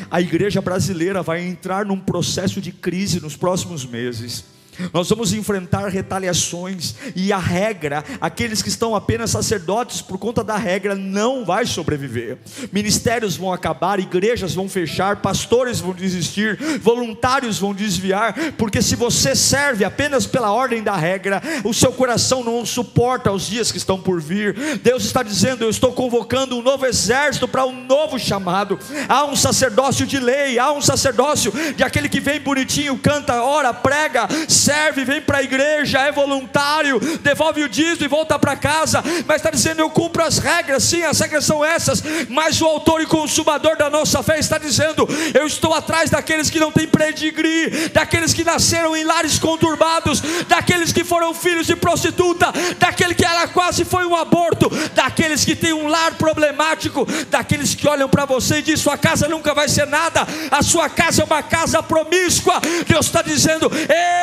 A 0.09 0.21
igreja 0.21 0.61
brasileira 0.61 1.21
vai 1.21 1.45
entrar 1.45 1.85
num 1.85 1.99
processo 1.99 2.61
de 2.61 2.71
crise 2.71 3.19
nos 3.19 3.35
próximos 3.35 3.85
meses 3.85 4.55
nós 4.93 5.09
vamos 5.09 5.33
enfrentar 5.33 5.87
retaliações 5.87 6.95
e 7.15 7.31
a 7.31 7.37
regra, 7.37 8.03
aqueles 8.19 8.61
que 8.61 8.69
estão 8.69 8.95
apenas 8.95 9.31
sacerdotes 9.31 10.01
por 10.01 10.17
conta 10.17 10.43
da 10.43 10.57
regra 10.57 10.95
não 10.95 11.45
vai 11.45 11.65
sobreviver. 11.65 12.37
Ministérios 12.71 13.35
vão 13.35 13.51
acabar, 13.51 13.99
igrejas 13.99 14.53
vão 14.53 14.69
fechar, 14.69 15.17
pastores 15.17 15.79
vão 15.79 15.93
desistir, 15.93 16.57
voluntários 16.81 17.59
vão 17.59 17.73
desviar, 17.73 18.33
porque 18.57 18.81
se 18.81 18.95
você 18.95 19.35
serve 19.35 19.83
apenas 19.83 20.25
pela 20.25 20.51
ordem 20.51 20.83
da 20.83 20.95
regra, 20.95 21.41
o 21.63 21.73
seu 21.73 21.91
coração 21.91 22.43
não 22.43 22.65
suporta 22.65 23.31
os 23.31 23.47
dias 23.47 23.71
que 23.71 23.77
estão 23.77 23.99
por 23.99 24.21
vir. 24.21 24.77
Deus 24.81 25.05
está 25.05 25.23
dizendo: 25.23 25.63
"Eu 25.63 25.69
estou 25.69 25.91
convocando 25.93 26.57
um 26.57 26.61
novo 26.61 26.85
exército 26.85 27.47
para 27.47 27.65
um 27.65 27.85
novo 27.85 28.19
chamado". 28.19 28.79
Há 29.07 29.25
um 29.25 29.35
sacerdócio 29.35 30.05
de 30.05 30.19
lei, 30.19 30.59
há 30.59 30.71
um 30.71 30.81
sacerdócio 30.81 31.51
de 31.75 31.83
aquele 31.83 32.09
que 32.09 32.19
vem 32.19 32.39
bonitinho, 32.39 32.97
canta, 32.97 33.41
ora, 33.43 33.73
prega, 33.73 34.27
serve, 34.67 35.05
vem 35.05 35.21
para 35.21 35.37
a 35.37 35.43
igreja, 35.43 35.99
é 35.99 36.11
voluntário, 36.11 36.99
devolve 37.21 37.63
o 37.63 37.69
dízimo 37.69 38.03
e 38.03 38.07
volta 38.09 38.37
para 38.37 38.53
casa, 38.57 39.01
mas 39.25 39.37
está 39.37 39.49
dizendo: 39.49 39.79
eu 39.79 39.89
cumpro 39.89 40.21
as 40.21 40.39
regras, 40.39 40.83
sim, 40.83 41.03
as 41.03 41.17
regras 41.21 41.45
são 41.45 41.63
essas, 41.63 42.03
mas 42.27 42.61
o 42.61 42.65
autor 42.65 43.01
e 43.01 43.05
consumador 43.05 43.77
da 43.77 43.89
nossa 43.89 44.21
fé 44.21 44.37
está 44.37 44.57
dizendo: 44.57 45.07
eu 45.33 45.47
estou 45.47 45.73
atrás 45.73 46.09
daqueles 46.09 46.49
que 46.49 46.59
não 46.59 46.69
têm 46.69 46.85
pedigree, 46.85 47.89
daqueles 47.93 48.33
que 48.33 48.43
nasceram 48.43 48.93
em 48.97 49.05
lares 49.05 49.39
conturbados, 49.39 50.21
daqueles 50.49 50.91
que 50.91 51.05
foram 51.05 51.33
filhos 51.33 51.65
de 51.65 51.75
prostituta, 51.77 52.51
daquele 52.77 53.15
que 53.15 53.23
ela 53.23 53.47
quase 53.47 53.85
foi 53.85 54.05
um 54.05 54.15
aborto, 54.17 54.69
daqueles 54.93 55.45
que 55.45 55.55
têm 55.55 55.71
um 55.71 55.87
lar 55.87 56.15
problemático, 56.15 57.07
daqueles 57.29 57.73
que 57.73 57.87
olham 57.87 58.09
para 58.09 58.25
você 58.25 58.57
e 58.57 58.61
dizem: 58.61 58.83
sua 58.83 58.97
casa 58.97 59.29
nunca 59.29 59.53
vai 59.53 59.69
ser 59.69 59.87
nada, 59.87 60.27
a 60.51 60.61
sua 60.61 60.89
casa 60.89 61.21
é 61.21 61.25
uma 61.25 61.41
casa 61.41 61.81
promíscua. 61.81 62.59
Deus 62.85 63.05
está 63.05 63.21
dizendo: 63.21 63.71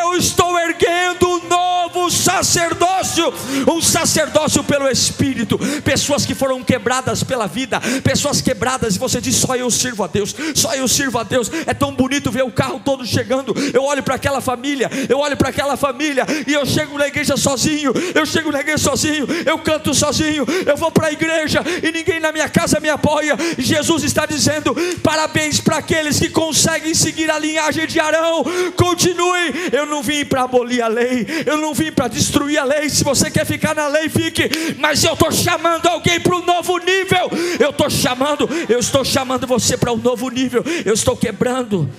eu 0.03 0.15
estou 0.19 0.34
estou 0.35 0.59
erguendo 0.59 1.29
um 1.29 1.49
novo 1.49 2.11
sacerdócio, 2.11 3.33
um 3.73 3.81
sacerdócio 3.81 4.65
pelo 4.65 4.89
Espírito, 4.89 5.57
pessoas 5.85 6.27
que 6.27 6.35
foram 6.35 6.63
quebradas 6.63 7.23
pela 7.23 7.47
vida, 7.47 7.81
pessoas 8.03 8.41
quebradas, 8.41 8.97
e 8.97 8.99
você 8.99 9.21
diz: 9.21 9.37
só 9.37 9.55
eu 9.55 9.71
sirvo 9.71 10.03
a 10.03 10.09
Deus, 10.09 10.35
só 10.55 10.75
eu 10.75 10.89
sirvo 10.89 11.19
a 11.19 11.23
Deus. 11.23 11.51
É 11.67 11.73
tão 11.73 11.95
bonito 11.95 12.31
ver 12.31 12.43
o 12.43 12.51
carro 12.51 12.81
todo 12.85 13.07
chegando. 13.07 13.55
Eu 13.73 13.85
olho 13.85 14.03
para 14.03 14.17
aquela 14.17 14.41
família, 14.41 14.91
eu 15.09 15.19
olho 15.19 15.37
para 15.37 15.51
aquela 15.51 15.77
família, 15.77 16.27
e 16.47 16.53
eu 16.53 16.67
chego 16.67 16.99
na 16.99 17.07
igreja 17.07 17.37
sozinho, 17.37 17.93
eu 18.15 18.27
chego 18.27 18.51
na 18.51 18.61
igreja 18.61 18.79
sozinho, 18.79 19.27
eu 19.47 19.59
canto 19.59 19.95
sozinho, 19.95 20.45
eu 20.67 20.77
vou 20.77 20.91
para 20.91 21.09
a 21.09 21.13
igreja 21.13 21.63
e 21.83 21.93
ninguém 21.93 22.19
na 22.19 22.33
minha 22.33 22.49
casa 22.49 22.81
me 22.81 22.89
apoia. 22.89 23.37
Jesus 23.57 24.03
está 24.03 24.27
dizendo: 24.27 24.75
parabéns 25.03 25.61
para 25.61 25.77
aqueles 25.77 26.19
que 26.19 26.29
conseguem 26.29 26.95
seguir 26.95 27.31
a 27.31 27.39
linhagem 27.39 27.87
de 27.87 28.01
Arão, 28.01 28.45
continuem. 28.77 29.53
Eu 29.73 29.87
não 29.87 30.03
vim 30.03 30.24
para 30.25 30.43
abolir 30.43 30.83
a 30.83 30.89
lei, 30.89 31.27
eu 31.47 31.59
não 31.59 31.75
vim 31.75 31.93
para 31.93 32.09
destruir 32.09 32.59
a 32.59 32.65
lei. 32.65 32.89
Se 32.89 33.05
você 33.05 33.31
quer 33.31 33.45
ficar 33.45 33.75
na 33.75 33.87
lei, 33.89 34.09
fique, 34.09 34.49
mas 34.79 35.05
eu 35.05 35.15
estou 35.15 35.31
chamando 35.31 35.87
alguém 35.87 36.21
para 36.21 36.37
um 36.37 36.45
novo 36.45 36.79
nível. 36.79 37.31
Eu 37.61 37.71
estou 37.71 37.91
chamando, 37.91 38.49
eu 38.69 38.79
estou 38.79 39.05
chamando 39.05 39.47
você 39.47 39.77
para 39.77 39.93
um 39.93 39.97
novo 39.97 40.29
nível. 40.29 40.65
Eu 40.85 40.95
estou 40.95 41.17
quebrando, 41.17 41.91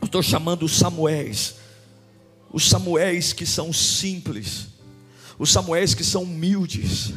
eu 0.00 0.06
estou 0.06 0.22
chamando 0.22 0.64
os 0.64 0.76
Samuéis, 0.76 1.56
os 2.52 2.68
Samuéis 2.68 3.32
que 3.32 3.46
são 3.46 3.72
simples, 3.72 4.68
os 5.38 5.52
Samuéis 5.52 5.94
que 5.94 6.04
são 6.04 6.22
humildes, 6.22 7.12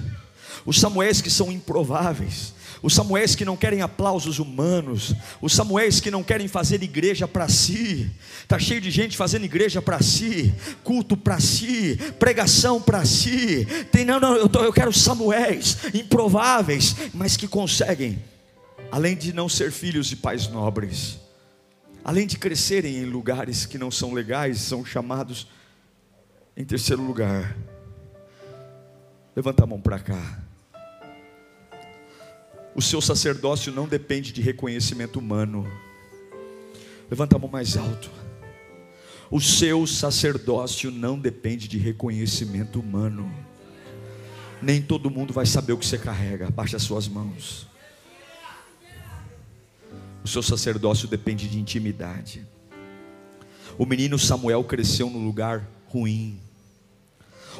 os 0.66 0.80
Samuéis 0.80 1.22
que 1.22 1.30
são 1.30 1.52
improváveis 1.52 2.54
os 2.84 2.94
Samuéis 2.94 3.34
que 3.34 3.46
não 3.46 3.56
querem 3.56 3.82
aplausos 3.82 4.40
humanos, 4.40 5.16
os 5.42 5.54
Samuéis 5.54 6.02
que 6.02 6.12
não 6.12 6.22
querem 6.22 6.50
fazer 6.50 6.84
igreja 6.84 7.26
para 7.26 7.48
si, 7.48 8.12
está 8.42 8.60
cheio 8.60 8.82
de 8.82 8.92
gente 8.92 9.16
fazendo 9.16 9.46
igreja 9.46 9.82
para 9.82 10.02
si, 10.02 10.54
culto 10.84 11.16
para 11.16 11.40
si, 11.40 11.98
pregação 12.20 12.82
para 12.82 13.06
si. 13.06 13.66
Tem, 13.90 14.04
não, 14.04 14.20
não, 14.20 14.36
eu, 14.36 14.50
tô, 14.50 14.62
eu 14.62 14.74
quero 14.74 14.92
Samuéis 14.92 15.78
improváveis, 15.94 16.94
mas 17.14 17.38
que 17.38 17.48
conseguem, 17.48 18.22
além 18.92 19.16
de 19.16 19.32
não 19.32 19.48
ser 19.48 19.72
filhos 19.72 20.08
de 20.08 20.18
pais 20.18 20.50
nobres, 20.50 21.18
além 22.04 22.28
de 22.28 22.38
crescerem 22.38 22.98
em 22.98 23.06
lugares 23.06 23.66
que 23.66 23.78
não 23.78 23.90
são 23.90 24.12
legais, 24.12 24.60
são 24.60 24.84
chamados 24.84 25.48
em 26.58 26.66
terceiro 26.66 27.02
lugar. 27.02 27.56
Levanta 29.34 29.64
a 29.64 29.68
mão 29.68 29.80
para 29.80 30.00
cá. 30.00 30.43
O 32.76 32.82
seu 32.82 33.00
sacerdócio 33.00 33.72
não 33.72 33.88
depende 33.88 34.32
de 34.32 34.42
reconhecimento 34.42 35.20
humano. 35.20 35.68
Levanta 37.10 37.36
a 37.36 37.40
mão 37.40 37.50
mais 37.50 37.78
alto. 37.78 38.10
O 39.30 39.40
seu 39.40 39.86
sacerdócio 39.86 40.90
não 40.90 41.20
depende 41.20 41.68
de 41.68 41.78
reconhecimento 41.78 42.80
humano. 42.80 43.32
Nem 44.62 44.82
todo 44.82 45.12
mundo 45.12 45.34
vai 45.34 45.46
saber 45.46 45.74
o 45.74 45.78
que 45.78 45.86
você 45.86 46.00
carrega. 46.00 46.50
Baixe 46.50 46.76
as 46.76 46.84
suas 46.84 47.08
mãos. 47.08 47.68
O 50.24 50.28
seu 50.28 50.42
sacerdócio 50.42 51.08
depende 51.08 51.48
de 51.48 51.60
intimidade. 51.60 52.46
O 53.78 53.86
menino 53.86 54.18
Samuel 54.18 54.64
cresceu 54.64 55.10
no 55.10 55.20
lugar 55.20 55.68
ruim. 55.88 56.40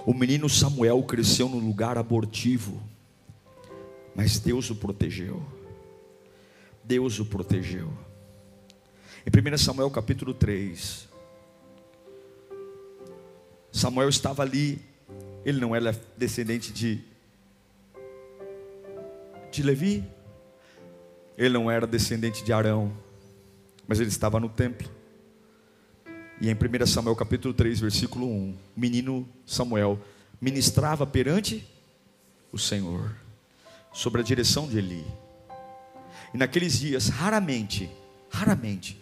O 0.06 0.14
menino 0.14 0.50
Samuel 0.50 1.04
cresceu 1.04 1.48
no 1.48 1.60
lugar 1.60 1.98
abortivo 1.98 2.82
mas 4.16 4.40
Deus 4.40 4.70
o 4.70 4.76
protegeu. 4.76 5.42
Deus 6.84 7.20
o 7.20 7.26
protegeu. 7.26 7.92
Em 9.26 9.54
1 9.54 9.58
Samuel 9.58 9.90
capítulo 9.90 10.34
3, 10.34 11.08
Samuel 13.72 14.10
estava 14.10 14.44
ali, 14.44 14.82
ele 15.46 15.60
não 15.60 15.76
era 15.76 15.98
descendente 16.18 16.72
de, 16.74 17.02
de 19.50 19.64
Levi, 19.64 20.04
ele 21.38 21.54
não 21.54 21.72
era 21.72 21.88
descendente 21.88 22.44
de 22.44 22.52
Arão, 22.52 22.96
mas 23.88 24.00
ele 24.00 24.10
estava 24.10 24.40
no 24.40 24.50
templo. 24.50 24.90
E 26.42 26.50
em 26.50 26.54
1 26.54 26.86
Samuel 26.86 27.16
capítulo 27.16 27.54
3, 27.54 27.80
versículo 27.80 28.28
1, 28.28 28.30
o 28.76 28.80
menino 28.80 29.28
Samuel 29.46 30.00
ministrava 30.42 31.08
perante 31.08 31.66
o 32.52 32.60
Senhor 32.60 33.23
sobre 33.94 34.22
a 34.22 34.24
direção 34.24 34.68
de 34.68 34.80
Eli. 34.80 35.06
E 36.34 36.38
naqueles 36.38 36.80
dias, 36.80 37.08
raramente, 37.08 37.90
raramente, 38.30 39.00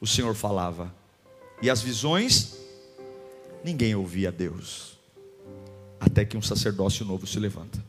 o 0.00 0.06
Senhor 0.06 0.34
falava. 0.34 0.94
E 1.62 1.70
as 1.70 1.80
visões, 1.80 2.58
ninguém 3.64 3.94
ouvia 3.94 4.30
Deus. 4.30 4.98
Até 5.98 6.24
que 6.24 6.36
um 6.36 6.42
sacerdócio 6.42 7.06
novo 7.06 7.26
se 7.26 7.40
levanta. 7.40 7.82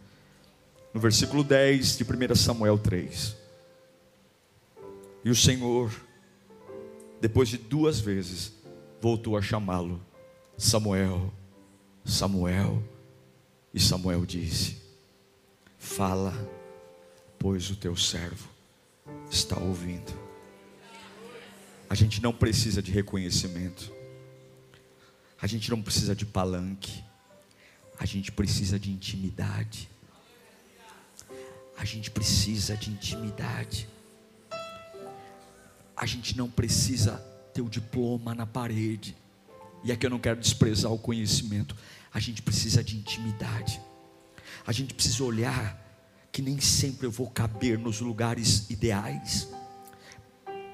No 0.93 1.01
versículo 1.01 1.43
10 1.43 1.97
de 1.97 2.03
1 2.05 2.35
Samuel 2.35 2.77
3. 2.77 3.35
E 5.25 5.29
o 5.29 5.35
Senhor, 5.35 5.91
depois 7.19 7.49
de 7.49 7.57
duas 7.57 7.99
vezes, 7.99 8.53
voltou 9.01 9.35
a 9.35 9.41
chamá-lo: 9.41 10.01
Samuel, 10.57 11.33
Samuel. 12.05 12.81
E 13.73 13.79
Samuel 13.79 14.25
disse: 14.25 14.86
Fala, 15.87 16.31
pois 17.39 17.71
o 17.71 17.75
teu 17.75 17.95
servo 17.95 18.47
está 19.31 19.57
ouvindo. 19.57 20.13
A 21.89 21.95
gente 21.95 22.21
não 22.21 22.31
precisa 22.31 22.83
de 22.83 22.91
reconhecimento. 22.91 23.91
A 25.41 25.47
gente 25.47 25.71
não 25.71 25.81
precisa 25.81 26.15
de 26.15 26.23
palanque. 26.23 27.03
A 27.97 28.05
gente 28.05 28.31
precisa 28.31 28.77
de 28.77 28.91
intimidade. 28.91 29.89
A 31.75 31.85
gente 31.85 32.11
precisa 32.11 32.75
de 32.75 32.91
intimidade. 32.91 33.87
A 35.95 36.05
gente 36.05 36.37
não 36.37 36.47
precisa 36.49 37.17
ter 37.53 37.61
o 37.61 37.69
diploma 37.69 38.35
na 38.35 38.45
parede. 38.45 39.15
E 39.83 39.91
aqui 39.91 40.05
eu 40.05 40.11
não 40.11 40.19
quero 40.19 40.39
desprezar 40.39 40.91
o 40.91 40.99
conhecimento. 40.99 41.75
A 42.13 42.19
gente 42.19 42.41
precisa 42.43 42.83
de 42.83 42.95
intimidade. 42.95 43.81
A 44.67 44.73
gente 44.73 44.93
precisa 44.93 45.23
olhar 45.23 45.81
que 46.29 46.41
nem 46.41 46.59
sempre 46.59 47.07
eu 47.07 47.11
vou 47.11 47.29
caber 47.29 47.79
nos 47.79 48.01
lugares 48.01 48.69
ideais. 48.69 49.47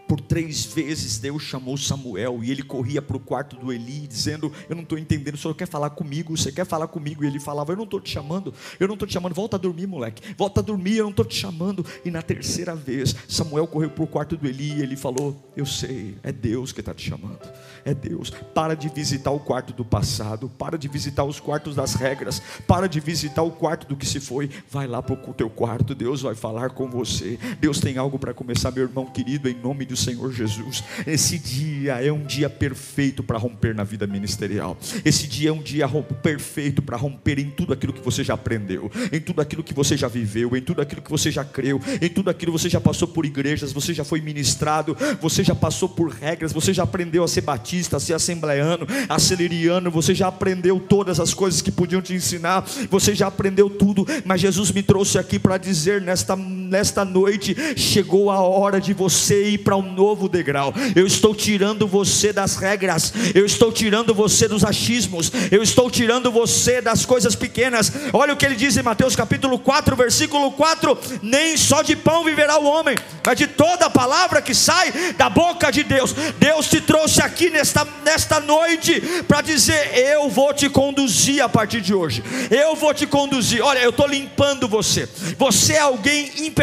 Por 0.08 0.20
três 0.20 0.66
vezes 0.66 1.18
Deus 1.18 1.44
chamou 1.44 1.78
Samuel 1.78 2.44
e 2.44 2.52
ele 2.52 2.62
corria 2.62 3.02
para 3.02 3.18
o 3.18 3.20
quarto 3.20 3.56
do 3.56 3.72
Eli, 3.72 4.08
dizendo: 4.08 4.52
Eu 4.70 4.76
não 4.76 4.84
estou 4.84 4.98
entendendo, 4.98 5.36
o 5.36 5.38
senhor 5.38 5.54
quer 5.54 5.68
falar 5.68 5.89
comigo? 5.92 6.36
Você 6.36 6.52
quer 6.52 6.66
falar 6.66 6.88
comigo? 6.88 7.24
E 7.24 7.28
ele 7.28 7.39
falava: 7.39 7.72
Eu 7.72 7.78
não 7.78 7.86
estou 7.86 8.00
te 8.00 8.10
chamando, 8.10 8.54
eu 8.80 8.88
não 8.88 8.96
estou 8.96 9.08
te 9.08 9.13
chamando, 9.13 9.34
volta 9.34 9.56
a 9.56 9.60
dormir, 9.60 9.88
moleque, 9.88 10.36
volta 10.38 10.60
a 10.60 10.63
dormir, 10.63 10.98
eu 10.98 11.06
não 11.06 11.12
estou 11.12 11.26
te 11.26 11.36
chamando. 11.36 11.86
E 12.04 12.12
na 12.12 12.22
terceira 12.22 12.76
vez, 12.76 13.16
Samuel 13.28 13.66
correu 13.68 13.89
para 13.89 14.04
o 14.04 14.08
quarto 14.08 14.36
do 14.36 14.48
Eli 14.48 14.74
e 14.74 14.82
ele 14.82 14.96
falou: 14.96 15.36
Eu 15.56 15.66
sei, 15.66 16.18
é 16.22 16.32
Deus 16.32 16.72
que 16.72 16.82
está 16.82 16.94
te 16.94 17.10
chamando, 17.10 17.39
é 17.86 17.94
Deus. 17.94 18.30
Para 18.54 18.76
de 18.76 18.89
visitar 18.89 19.32
o 19.32 19.39
quarto 19.39 19.74
do 19.74 19.86
passado, 19.86 20.50
para 20.58 20.78
de 20.78 20.88
visitar 20.88 21.24
os 21.24 21.39
quartos 21.39 21.76
das 21.76 21.94
regras, 21.94 22.42
para 22.68 22.88
de 22.88 23.00
visitar 23.00 23.44
o 23.44 23.52
quarto 23.52 23.88
do 23.88 23.96
que 23.96 24.06
se 24.06 24.20
foi, 24.20 24.50
vai 24.70 24.86
lá 24.88 25.02
para 25.02 25.13
o 25.13 25.34
teu 25.34 25.50
quarto, 25.50 25.96
Deus 25.96 26.22
vai 26.22 26.36
falar 26.36 26.72
com 26.72 26.89
você. 26.89 27.39
Deus 27.60 27.80
tem 27.80 27.98
algo 27.98 28.20
para 28.20 28.34
começar, 28.34 28.72
meu 28.72 28.84
irmão 28.84 29.06
querido, 29.06 29.48
em 29.50 29.56
nome 29.56 29.86
do 29.93 29.97
Senhor 29.97 30.34
Jesus. 30.34 30.84
Esse 31.06 31.38
dia 31.38 32.03
é 32.03 32.12
um 32.12 32.23
dia 32.23 32.49
perfeito 32.49 33.23
para 33.23 33.38
romper 33.38 33.75
na 33.75 33.84
vida 33.84 34.08
ministerial. 34.08 34.77
Esse 35.06 35.27
dia 35.27 35.49
é 35.49 35.53
um 35.53 35.62
dia 35.62 35.88
perfeito 36.21 36.82
para 36.82 36.97
romper 36.97 37.39
em 37.39 37.49
tudo 37.49 37.73
aquilo 37.73 37.93
que 37.93 38.01
você 38.01 38.23
já 38.23 38.34
aprendeu, 38.34 38.91
em 39.12 39.19
tudo 39.19 39.41
aquilo 39.41 39.63
que 39.63 39.73
você 39.73 39.95
já 39.95 40.08
viveu, 40.08 40.56
em 40.58 40.62
tudo 40.62 40.82
aquilo 40.82 41.01
que 41.01 41.12
você 41.12 41.32
já 41.32 41.45
creu, 41.45 41.79
em 42.01 42.10
tudo 42.10 42.29
aquilo 42.29 42.51
que 42.51 42.60
você 42.60 42.69
já 42.69 42.82
passou 42.82 43.08
por 43.08 43.25
igrejas, 43.25 43.71
você 43.71 43.93
já 43.93 44.03
foi 44.03 44.19
ministrado, 44.19 44.97
você 45.21 45.43
já 45.43 45.53
passou 45.53 45.88
por 45.88 46.10
regras, 46.10 46.51
você 46.51 46.73
já 46.73 46.84
aprendeu 46.84 47.23
a 47.23 47.27
ser 47.27 47.41
batista, 47.41 47.97
a 47.97 47.99
ser 47.99 48.13
assembleano, 48.13 48.88
a 49.08 49.19
ser 49.19 49.38
liriano, 49.38 49.91
você 49.91 50.15
já 50.15 50.27
aprendeu 50.27 50.79
todas 50.79 51.19
as 51.19 51.34
coisas 51.34 51.62
que 51.62 51.71
podiam 51.71 52.01
te 52.01 52.13
ensinar, 52.13 52.65
você 52.89 53.13
já 53.13 53.27
aprendeu 53.27 53.69
tudo, 53.69 54.06
mas 54.25 54.41
Jesus 54.41 54.71
me 54.71 54.82
trouxe 54.82 55.19
aqui 55.19 55.38
para 55.38 55.58
dizer 55.58 56.01
nesta, 56.01 56.36
nesta 56.63 57.06
noite: 57.06 57.56
chegou 57.76 58.32
a 58.32 58.41
hora 58.41 58.80
de 58.80 58.93
você 58.93 59.49
ir 59.49 59.60
para 59.60 59.78
um 59.78 59.93
novo 59.93 60.28
degrau. 60.28 60.73
Eu 60.95 61.06
estou 61.06 61.36
tirando 61.36 61.88
você 61.88 62.34
das 62.34 62.56
regras, 62.56 63.13
eu 63.34 63.45
estou 63.45 63.71
tirando 63.71 64.13
você 64.13 64.47
dos 64.47 64.63
achismos, 64.63 65.32
eu 65.52 65.62
estou 65.62 65.89
tirando 65.89 66.32
você 66.32 66.82
das 66.82 67.06
coisas 67.06 67.36
pequenas. 67.36 67.91
Olha 68.12 68.34
o 68.34 68.38
que 68.38 68.45
ele 68.45 68.56
diz 68.56 68.78
em 68.78 68.84
Mateus 68.84 69.15
capítulo 69.15 69.60
4, 69.60 69.95
versículo 69.95 70.52
4: 70.52 70.97
Nem 71.21 71.58
só 71.58 71.82
de 71.82 71.95
pão 71.95 72.23
viverá 72.23 72.60
o 72.60 72.65
homem, 72.65 72.95
mas 73.26 73.38
de 73.38 73.47
toda 73.47 73.86
a 73.86 73.89
palavra 73.89 74.41
que 74.41 74.56
sai 74.56 74.91
da 75.17 75.30
boca 75.30 75.71
de 75.71 75.84
Deus. 75.84 76.13
Deus 76.39 76.67
te 76.67 76.82
trouxe 76.82 77.21
aqui 77.21 77.49
nesta, 77.49 77.88
nesta 78.04 78.39
noite 78.39 79.02
para 79.28 79.41
dizer: 79.41 79.97
Eu 79.97 80.30
vou 80.30 80.54
te 80.54 80.69
conduzir 80.69 81.41
a 81.41 81.49
partir 81.49 81.82
de 81.82 81.93
hoje, 81.93 82.23
eu 82.49 82.76
vou 82.76 82.93
te 82.93 83.06
conduzir. 83.06 83.62
Olha, 83.62 83.80
eu 83.80 83.89
estou 83.89 84.08
limpando 84.08 84.67
você. 84.67 85.08
Você 85.38 85.73
é 85.73 85.80
alguém 85.80 86.32
imperfeito, 86.39 86.62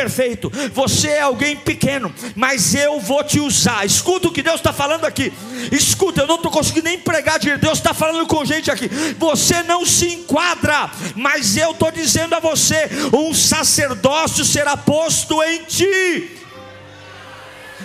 você 0.72 1.08
é 1.08 1.20
alguém 1.20 1.56
pequeno, 1.56 2.12
mas 2.34 2.74
eu 2.74 3.00
vou 3.00 3.22
te 3.24 3.40
usar. 3.40 3.84
Escuta 3.84 4.28
o 4.28 4.32
que 4.32 4.42
Deus 4.42 4.56
está 4.56 4.72
falando 4.72 5.04
aqui. 5.04 5.32
Escuta, 5.72 6.22
eu 6.22 6.26
não 6.26 6.36
estou 6.36 6.50
conseguindo 6.50 6.84
nem 6.84 6.98
pregar 6.98 7.38
de 7.38 7.56
Deus 7.56 7.78
está 7.78 7.92
falando 7.92 8.26
com 8.26 8.44
gente 8.44 8.70
aqui. 8.70 8.88
Você 9.18 9.62
não 9.62 9.84
se 9.84 10.14
enquadra, 10.14 10.90
mas 11.14 11.56
eu 11.56 11.72
estou 11.72 11.90
dizendo 11.90 12.34
a 12.34 12.40
você: 12.40 12.88
um 13.12 13.34
sacerdócio 13.34 14.44
será 14.44 14.76
posto 14.76 15.42
em 15.42 15.64
ti. 15.64 16.36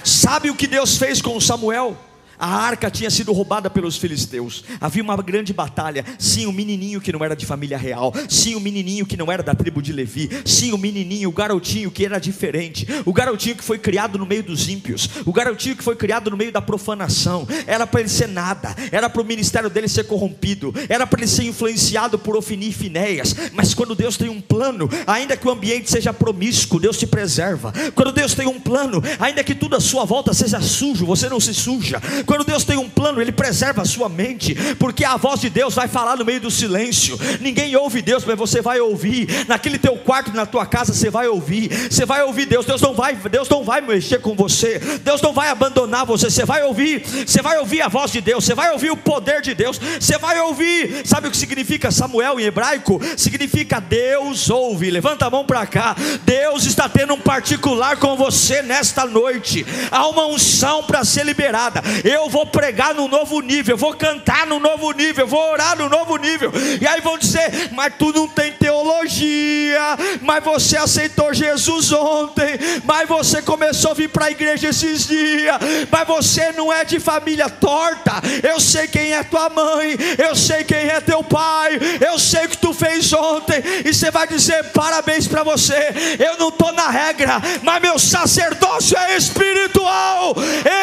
Sabe 0.04 0.50
o 0.50 0.56
que 0.56 0.68
Deus 0.68 0.98
fez 0.98 1.22
com 1.22 1.40
Samuel? 1.40 1.98
A 2.38 2.48
arca 2.48 2.90
tinha 2.92 3.10
sido 3.10 3.32
roubada 3.32 3.70
pelos 3.70 3.98
filisteus. 3.98 4.64
Havia 4.80 5.04
uma 5.04 5.16
grande 5.18 5.54
batalha. 5.54 6.06
Sim, 6.20 6.46
o 6.46 6.50
um 6.50 6.54
menininho 6.54 7.02
que 7.02 7.12
não 7.12 7.24
era 7.24 7.36
de 7.36 7.46
família 7.46 7.78
real. 7.78 8.14
Sim, 8.30 8.56
o 8.56 8.58
um 8.58 8.62
menininho 8.62 9.06
que 9.06 9.18
não 9.18 9.32
era 9.32 9.42
da 9.42 9.56
tribo 9.56 9.82
de 9.82 9.94
Levi. 9.94 10.30
Sim, 10.46 10.72
o 10.72 10.76
um 10.76 10.78
menininho, 10.78 11.30
o 11.30 11.32
garotinho 11.32 11.92
que 11.92 12.06
era 12.06 12.20
diferente. 12.20 12.88
O 13.06 13.14
garotinho 13.14 13.56
que 13.56 13.64
foi 13.64 13.80
criado 13.80 14.18
no 14.18 14.26
meio 14.26 14.44
dos 14.44 14.68
ímpios. 14.68 15.10
O 15.26 15.32
garotinho 15.32 15.76
que 15.76 15.84
foi 15.84 15.96
criado 15.96 16.30
no 16.30 16.38
meio 16.38 16.52
da 16.52 16.62
profanação. 16.62 17.48
Era 17.66 17.88
para 17.88 18.02
ele 18.02 18.10
ser 18.10 18.28
nada. 18.28 18.76
Era 18.92 19.10
para 19.10 19.22
o 19.22 19.26
ministério 19.26 19.70
dele 19.70 19.88
ser 19.88 20.06
corrompido. 20.06 20.74
Era 20.90 21.08
para 21.08 21.22
ele 21.22 21.28
ser 21.28 21.44
influenciado 21.44 22.20
por 22.20 22.36
Ofini 22.36 22.70
e 22.70 22.74
Finéias. 22.74 23.36
Mas 23.54 23.74
quando 23.74 23.96
Deus 23.96 24.18
tem 24.18 24.30
um 24.30 24.42
plano, 24.42 24.90
ainda 25.08 25.38
que 25.38 25.48
o 25.48 25.52
ambiente 25.52 25.90
seja 25.90 26.14
promíscuo, 26.14 26.80
Deus 26.80 26.98
te 26.98 27.08
preserva. 27.08 27.74
Quando 27.94 28.12
Deus 28.12 28.34
tem 28.34 28.48
um 28.48 28.60
plano, 28.60 29.02
ainda 29.20 29.44
que 29.44 29.56
tudo 29.56 29.76
à 29.76 29.80
sua 29.80 30.06
volta 30.06 30.34
seja 30.34 30.60
sujo, 30.62 31.06
você 31.06 31.30
não 31.30 31.40
se 31.40 31.54
suja. 31.54 32.02
Quando 32.26 32.44
Deus 32.44 32.64
tem 32.64 32.78
um 32.78 32.90
plano, 32.90 33.22
Ele 33.22 33.32
preserva 33.32 33.82
a 33.82 33.86
sua 33.86 34.10
mente, 34.10 34.56
porque 34.80 35.04
a 35.04 35.18
voz 35.18 35.42
de 35.42 35.50
Deus 35.50 35.74
vai 35.74 35.88
falar 35.88 36.16
no 36.16 36.26
meio 36.26 36.42
do 36.42 36.52
silêncio. 36.52 37.18
Ninguém 37.40 37.76
ouve 37.76 38.02
Deus, 38.02 38.24
mas 38.26 38.38
você 38.38 38.62
vai 38.62 38.80
ouvir. 38.80 39.46
Naquele 39.48 39.78
teu 39.78 39.96
quarto, 39.98 40.32
na 40.34 40.46
tua 40.46 40.66
casa, 40.66 40.94
você 40.94 41.10
vai 41.10 41.28
ouvir. 41.28 41.70
Você 41.90 42.06
vai 42.06 42.24
ouvir 42.24 42.46
Deus. 42.46 42.66
Deus 42.66 42.82
não 42.82 42.94
vai, 42.94 43.16
Deus 43.16 43.50
não 43.50 43.64
vai 43.64 43.82
mexer 43.82 44.20
com 44.20 44.36
você. 44.36 44.80
Deus 45.04 45.22
não 45.22 45.34
vai 45.34 45.50
abandonar 45.50 46.06
você. 46.06 46.30
Você 46.30 46.46
vai 46.46 46.64
ouvir. 46.64 47.06
Você 47.26 47.42
vai 47.42 47.58
ouvir 47.58 47.82
a 47.82 47.88
voz 47.88 48.12
de 48.12 48.22
Deus. 48.22 48.44
Você 48.44 48.56
vai 48.56 48.72
ouvir 48.72 48.92
o 48.92 48.98
poder 48.98 49.42
de 49.42 49.54
Deus. 49.54 49.80
Você 50.00 50.18
vai 50.18 50.40
ouvir. 50.42 51.06
Sabe 51.06 51.28
o 51.28 51.32
que 51.32 51.38
significa 51.38 51.92
Samuel 51.92 52.40
em 52.40 52.44
hebraico? 52.44 53.00
Significa 53.18 53.80
Deus 53.80 54.50
ouve. 54.50 54.90
Levanta 54.90 55.26
a 55.26 55.30
mão 55.30 55.46
para 55.46 55.66
cá. 55.66 55.96
Deus 56.24 56.66
está 56.66 56.88
tendo 56.88 57.14
um 57.14 57.20
particular 57.20 57.98
com 57.98 58.16
você 58.16 58.62
nesta 58.62 59.06
noite. 59.06 59.66
Há 59.92 60.08
uma 60.08 60.26
unção 60.28 60.84
para 60.84 61.04
ser 61.04 61.26
liberada. 61.26 61.82
Eu 62.04 62.15
eu 62.16 62.30
vou 62.30 62.46
pregar 62.46 62.94
no 62.94 63.08
novo 63.08 63.42
nível, 63.42 63.76
vou 63.76 63.94
cantar 63.94 64.48
no 64.48 64.60
novo 64.60 64.92
nível, 64.92 65.28
vou 65.28 65.52
orar 65.52 65.78
no 65.78 65.90
novo 65.90 66.16
nível. 66.18 66.52
E 66.82 66.88
aí 66.88 67.02
vão 67.02 67.18
dizer: 67.18 67.70
Mas 67.72 67.94
tu 68.00 68.12
não 68.14 68.28
tem 68.28 68.54
teologia, 68.54 69.82
mas 70.22 70.44
você 70.44 70.78
aceitou 70.78 71.34
Jesus 71.34 71.92
ontem, 71.92 72.58
mas 72.84 73.08
você 73.08 73.42
começou 73.42 73.92
a 73.92 73.94
vir 73.94 74.10
para 74.10 74.26
a 74.26 74.32
igreja 74.32 74.70
esses 74.70 75.08
dias, 75.08 75.58
mas 75.92 76.08
você 76.08 76.52
não 76.54 76.72
é 76.72 76.86
de 76.86 77.00
família 77.00 77.50
torta. 77.50 78.14
Eu 78.42 78.60
sei 78.60 78.88
quem 78.88 79.14
é 79.14 79.24
tua 79.24 79.50
mãe, 79.50 79.98
eu 80.18 80.36
sei 80.36 80.64
quem 80.64 80.88
é 80.88 81.02
teu 81.02 81.24
pai, 81.24 81.78
eu 82.00 82.18
sei 82.18 82.46
o 82.46 82.50
que 82.50 82.58
tu 82.58 82.74
fez 82.74 83.12
ontem, 83.12 83.62
e 83.84 83.94
você 83.94 84.10
vai 84.10 84.28
dizer: 84.28 84.72
Parabéns 84.72 85.28
para 85.28 85.44
você. 85.44 85.94
Eu 86.18 86.38
não 86.38 86.50
estou 86.50 86.72
na 86.72 86.90
regra, 86.90 87.42
mas 87.62 87.82
meu 87.82 88.00
sacerdócio 88.00 88.98
é 88.98 89.18
espiritual. 89.18 90.34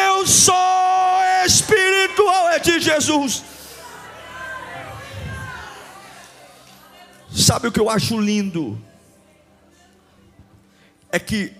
Eu 0.07 0.27
sou 0.27 1.22
espiritual 1.45 2.49
é 2.49 2.59
de 2.59 2.79
Jesus. 2.79 3.43
Sabe 7.31 7.67
o 7.67 7.71
que 7.71 7.79
eu 7.79 7.89
acho 7.89 8.19
lindo? 8.19 8.79
É 11.11 11.19
que 11.19 11.51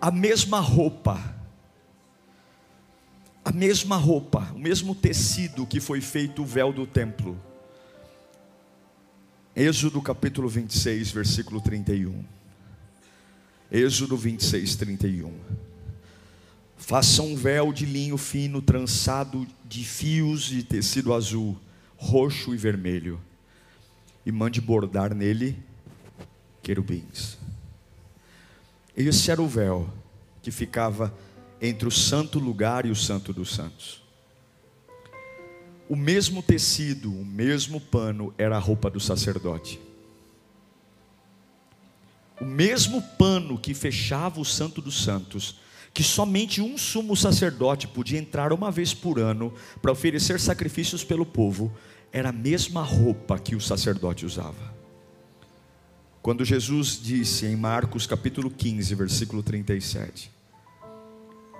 a 0.00 0.10
mesma 0.10 0.60
roupa, 0.60 1.20
a 3.44 3.52
mesma 3.52 3.96
roupa, 3.96 4.50
o 4.54 4.58
mesmo 4.58 4.94
tecido 4.94 5.66
que 5.66 5.80
foi 5.80 6.00
feito 6.00 6.42
o 6.42 6.46
véu 6.46 6.72
do 6.72 6.86
templo. 6.86 7.40
Êxodo 9.54 10.02
capítulo 10.02 10.48
26, 10.48 11.10
versículo 11.10 11.60
31. 11.60 12.24
Êxodo 13.70 14.16
26, 14.16 14.76
31. 14.76 15.32
Faça 16.76 17.22
um 17.22 17.34
véu 17.34 17.72
de 17.72 17.86
linho 17.86 18.16
fino 18.16 18.60
trançado 18.60 19.46
de 19.64 19.84
fios 19.84 20.42
de 20.42 20.62
tecido 20.62 21.14
azul, 21.14 21.58
roxo 21.96 22.54
e 22.54 22.56
vermelho, 22.56 23.20
e 24.24 24.30
mande 24.30 24.60
bordar 24.60 25.14
nele 25.14 25.56
querubins. 26.62 27.38
Esse 28.96 29.30
era 29.30 29.42
o 29.42 29.48
véu 29.48 29.88
que 30.42 30.50
ficava 30.50 31.12
entre 31.60 31.88
o 31.88 31.90
santo 31.90 32.38
lugar 32.38 32.86
e 32.86 32.90
o 32.90 32.96
santo 32.96 33.32
dos 33.32 33.54
santos. 33.54 34.02
O 35.88 35.94
mesmo 35.94 36.42
tecido, 36.42 37.12
o 37.12 37.24
mesmo 37.24 37.80
pano 37.80 38.34
era 38.36 38.56
a 38.56 38.60
roupa 38.60 38.90
do 38.90 38.98
sacerdote. 38.98 39.80
O 42.40 42.44
mesmo 42.44 43.00
pano 43.00 43.58
que 43.58 43.72
fechava 43.72 44.40
o 44.40 44.44
santo 44.44 44.82
dos 44.82 45.02
santos 45.02 45.56
que 45.96 46.02
somente 46.02 46.60
um 46.60 46.76
sumo 46.76 47.16
sacerdote 47.16 47.88
podia 47.88 48.18
entrar 48.18 48.52
uma 48.52 48.70
vez 48.70 48.92
por 48.92 49.18
ano 49.18 49.50
para 49.80 49.90
oferecer 49.90 50.38
sacrifícios 50.38 51.02
pelo 51.02 51.24
povo, 51.24 51.74
era 52.12 52.28
a 52.28 52.32
mesma 52.32 52.82
roupa 52.82 53.38
que 53.38 53.56
o 53.56 53.60
sacerdote 53.62 54.26
usava. 54.26 54.74
Quando 56.20 56.44
Jesus 56.44 57.00
disse 57.02 57.46
em 57.46 57.56
Marcos 57.56 58.06
capítulo 58.06 58.50
15, 58.50 58.94
versículo 58.94 59.42
37, 59.42 60.30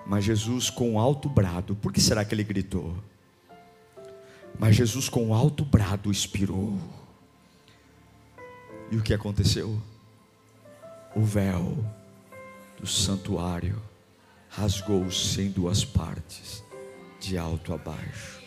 mas 0.07 0.23
Jesus 0.23 0.69
com 0.69 1.01
alto 1.01 1.31
brado, 1.31 1.75
por 1.75 1.91
que 1.91 1.99
será 1.99 2.23
que 2.23 2.35
ele 2.35 2.45
gritou? 2.45 2.95
Mas 4.59 4.77
Jesus 4.77 5.09
com 5.09 5.33
alto 5.33 5.65
brado 5.65 6.11
expirou. 6.11 6.79
E 8.91 8.99
o 8.99 9.03
que 9.03 9.15
aconteceu? 9.15 9.81
O 11.15 11.23
véu 11.23 11.83
do 12.79 12.87
santuário 12.87 13.81
rasgou-se 14.57 15.41
em 15.41 15.51
duas 15.51 15.85
partes, 15.85 16.65
de 17.21 17.37
alto 17.37 17.75
a 17.75 17.77
baixo. 17.77 18.41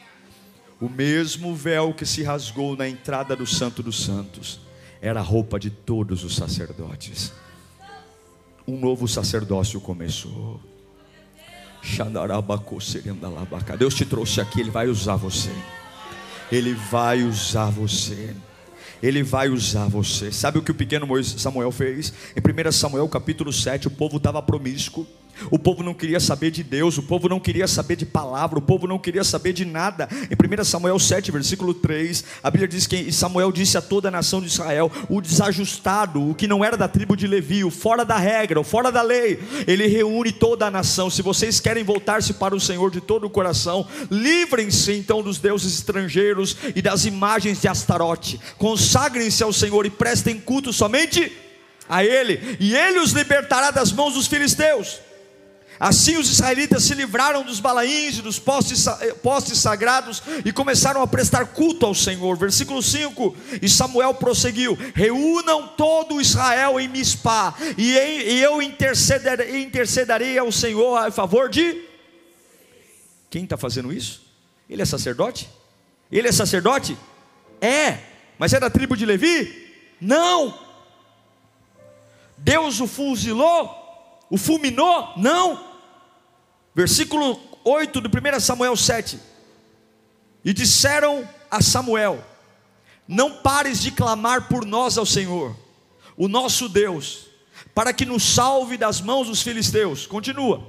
o 0.82 0.89
mesmo 0.89 1.53
véu 1.53 1.93
que 1.93 2.05
se 2.05 2.24
rasgou 2.24 2.76
na 2.76 2.88
entrada 2.88 3.36
do 3.36 3.45
Santo 3.45 3.84
dos 3.84 4.03
Santos 4.03 4.62
era 5.01 5.20
a 5.20 5.24
roupa 5.24 5.60
de 5.60 5.70
todos 5.70 6.24
os 6.24 6.36
sacerdotes. 6.36 7.34
Um 8.66 8.80
novo 8.80 9.07
sacerdócio 9.07 9.80
começou. 9.82 10.60
Deus 13.78 13.93
te 13.93 14.05
trouxe 14.05 14.41
aqui, 14.41 14.62
Ele 14.62 14.72
vai 14.72 14.88
usar 14.88 15.16
você. 15.16 15.51
Ele 16.51 16.74
vai 16.74 17.24
usar 17.24 17.70
você. 17.70 18.36
Ele 19.01 19.22
vai 19.22 19.49
usar 19.49 19.88
você. 19.88 20.32
Sabe 20.32 20.60
o 20.60 20.62
que 20.62 20.72
o 20.72 20.76
pequeno 20.76 21.07
Samuel 21.24 21.72
fez? 21.72 22.14
Em 22.36 22.68
1 22.68 22.72
Samuel 22.72 23.07
capítulo 23.07 23.51
7, 23.53 23.88
o 23.88 23.91
povo 23.91 24.18
estava 24.18 24.41
promíscuo. 24.41 25.05
O 25.52 25.60
povo 25.60 25.84
não 25.84 25.94
queria 25.94 26.20
saber 26.20 26.52
de 26.52 26.64
Deus, 26.64 26.98
o 26.98 27.04
povo 27.04 27.30
não 27.30 27.40
queria 27.40 27.68
saber 27.68 27.96
de 27.96 28.06
palavra, 28.06 28.60
o 28.60 28.62
povo 28.62 28.88
não 28.88 29.00
queria 29.00 29.24
saber 29.24 29.54
de 29.54 29.66
nada. 29.66 30.08
Em 30.30 30.62
1 30.62 30.64
Samuel 30.64 31.00
7, 31.00 31.32
versículo 31.32 31.74
3, 31.74 32.24
a 32.44 32.50
Bíblia 32.50 32.68
diz 32.68 32.88
que 32.88 33.12
Samuel 33.12 33.52
disse 33.52 33.78
a 33.78 33.82
toda 33.82 34.08
a 34.08 34.12
nação 34.12 34.42
de 34.42 34.48
Israel: 34.48 34.92
o 35.10 35.22
desajustado, 35.22 36.30
o 36.30 36.36
que 36.36 36.48
não 36.48 36.64
era 36.64 36.78
da 36.78 36.88
tribo 36.88 37.16
de 37.16 37.28
Levi, 37.28 37.64
o 37.64 37.72
fora 37.72 38.04
da 38.04 38.18
regra, 38.18 38.60
o 38.60 38.64
fora 38.64 38.92
da 38.92 39.02
lei, 39.02 39.40
ele 39.68 39.88
reúne 39.88 40.32
toda 40.32 40.68
a 40.68 40.72
nação. 40.72 41.10
Se 41.10 41.22
vocês 41.22 41.60
querem 41.60 41.84
voltar-se 41.84 42.34
para 42.34 42.56
o 42.56 42.60
Senhor 42.60 42.92
de 42.92 43.02
todo 43.02 43.26
o 43.26 43.30
coração, 43.30 43.86
livrem-se 44.10 44.94
então 44.94 45.22
dos 45.22 45.40
deuses 45.40 45.74
estrangeiros 45.74 46.56
e 46.76 46.82
das 46.82 47.06
imagens 47.06 47.62
de 47.62 47.68
Astarote, 47.68 48.40
consagrem-se 48.58 49.44
ao 49.44 49.54
Senhor 49.54 49.86
e 49.86 49.90
prestem 49.90 50.40
culto 50.40 50.72
somente 50.74 51.32
a 51.88 52.04
Ele, 52.04 52.58
e 52.60 52.76
Ele 52.76 53.00
os 53.00 53.12
libertará 53.12 53.72
das 53.72 53.92
mãos 53.92 54.14
dos 54.14 54.28
filisteus. 54.28 55.09
Assim 55.80 56.18
os 56.18 56.30
israelitas 56.30 56.84
se 56.84 56.94
livraram 56.94 57.42
dos 57.42 57.62
balaíns 57.62 58.18
e 58.18 58.22
dos 58.22 58.38
postes, 58.38 58.86
eh, 58.86 59.14
postes 59.14 59.60
sagrados 59.60 60.22
e 60.44 60.52
começaram 60.52 61.02
a 61.02 61.08
prestar 61.08 61.46
culto 61.46 61.86
ao 61.86 61.96
Senhor. 61.96 62.36
Versículo 62.36 62.84
5: 62.84 63.34
E 63.62 63.70
Samuel 63.70 64.14
prosseguiu: 64.16 64.78
Reúnam 64.94 65.70
todo 65.78 66.20
Israel 66.20 66.82
em 66.82 66.90
Mispá, 66.90 67.56
e, 67.78 67.94
e 67.94 68.44
eu 68.44 68.62
intercederei, 68.62 69.64
intercederei 69.64 70.38
ao 70.38 70.52
Senhor 70.52 70.98
a 70.98 71.10
favor 71.12 71.48
de. 71.48 71.82
Quem 73.30 73.46
está 73.46 73.56
fazendo 73.56 73.94
isso? 73.94 74.22
Ele 74.70 74.82
é 74.82 74.86
sacerdote? 74.86 75.50
Ele 76.12 76.28
é 76.28 76.32
sacerdote? 76.34 76.98
É, 77.62 78.00
mas 78.38 78.52
é 78.52 78.60
da 78.60 78.70
tribo 78.70 78.98
de 78.98 79.06
Levi? 79.06 79.72
Não. 80.02 80.60
Deus 82.38 82.82
o 82.82 82.88
fuzilou? 82.88 84.28
O 84.30 84.38
fulminou? 84.38 85.14
Não. 85.16 85.69
Versículo 86.80 87.38
8 87.66 88.00
do 88.00 88.08
1 88.08 88.40
Samuel 88.40 88.74
7. 88.78 89.20
E 90.46 90.54
disseram 90.54 91.28
a 91.52 91.62
Samuel: 91.62 92.24
Não 93.06 93.34
pares 93.34 93.82
de 93.82 93.92
clamar 93.92 94.48
por 94.48 94.66
nós 94.66 94.98
ao 94.98 95.06
Senhor, 95.06 95.54
o 96.16 96.30
nosso 96.30 96.70
Deus, 96.70 97.26
para 97.76 97.92
que 97.92 98.06
nos 98.06 98.24
salve 98.24 98.78
das 98.78 99.02
mãos 99.02 99.28
dos 99.28 99.42
filisteus. 99.42 100.08
Continua. 100.08 100.66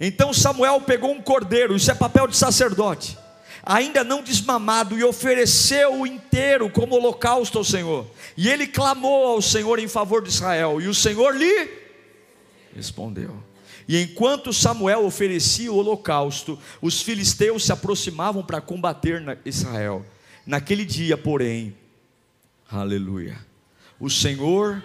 Então 0.00 0.32
Samuel 0.32 0.80
pegou 0.80 1.12
um 1.12 1.22
cordeiro, 1.22 1.76
isso 1.76 1.92
é 1.92 1.94
papel 1.94 2.26
de 2.26 2.36
sacerdote, 2.36 3.16
ainda 3.62 4.02
não 4.02 4.20
desmamado, 4.20 4.98
e 4.98 5.04
ofereceu-o 5.04 6.04
inteiro 6.04 6.70
como 6.70 6.96
holocausto 6.96 7.58
ao 7.58 7.62
Senhor. 7.62 8.04
E 8.36 8.48
ele 8.48 8.66
clamou 8.66 9.28
ao 9.28 9.40
Senhor 9.40 9.78
em 9.78 9.86
favor 9.86 10.24
de 10.24 10.28
Israel, 10.28 10.80
e 10.80 10.88
o 10.88 10.94
Senhor 10.94 11.36
lhe 11.36 11.70
respondeu. 12.74 13.51
E 13.88 14.00
enquanto 14.00 14.52
Samuel 14.52 15.04
oferecia 15.04 15.72
o 15.72 15.76
holocausto, 15.76 16.58
os 16.80 17.02
filisteus 17.02 17.64
se 17.64 17.72
aproximavam 17.72 18.42
para 18.44 18.60
combater 18.60 19.22
Israel. 19.44 20.04
Naquele 20.46 20.84
dia, 20.84 21.16
porém, 21.16 21.74
aleluia, 22.70 23.38
o 23.98 24.10
Senhor 24.10 24.82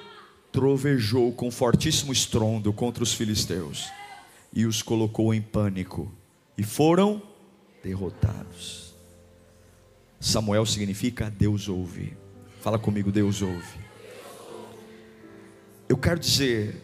trovejou 0.52 1.32
com 1.32 1.52
fortíssimo 1.52 2.12
estrondo 2.12 2.74
contra 2.74 3.04
os 3.04 3.14
filisteus 3.14 3.88
e 4.54 4.66
os 4.66 4.82
colocou 4.82 5.34
em 5.34 5.42
pânico 5.42 6.12
e 6.58 6.64
foram 6.64 7.22
derrotados. 7.84 8.94
Samuel 10.20 10.66
significa 10.66 11.30
Deus 11.30 11.70
ouve. 11.70 12.18
Fala 12.62 12.80
comigo, 12.80 13.12
Deus 13.12 13.42
ouve. 13.42 13.80
Eu 15.88 15.98
quero 15.98 16.20
dizer, 16.20 16.76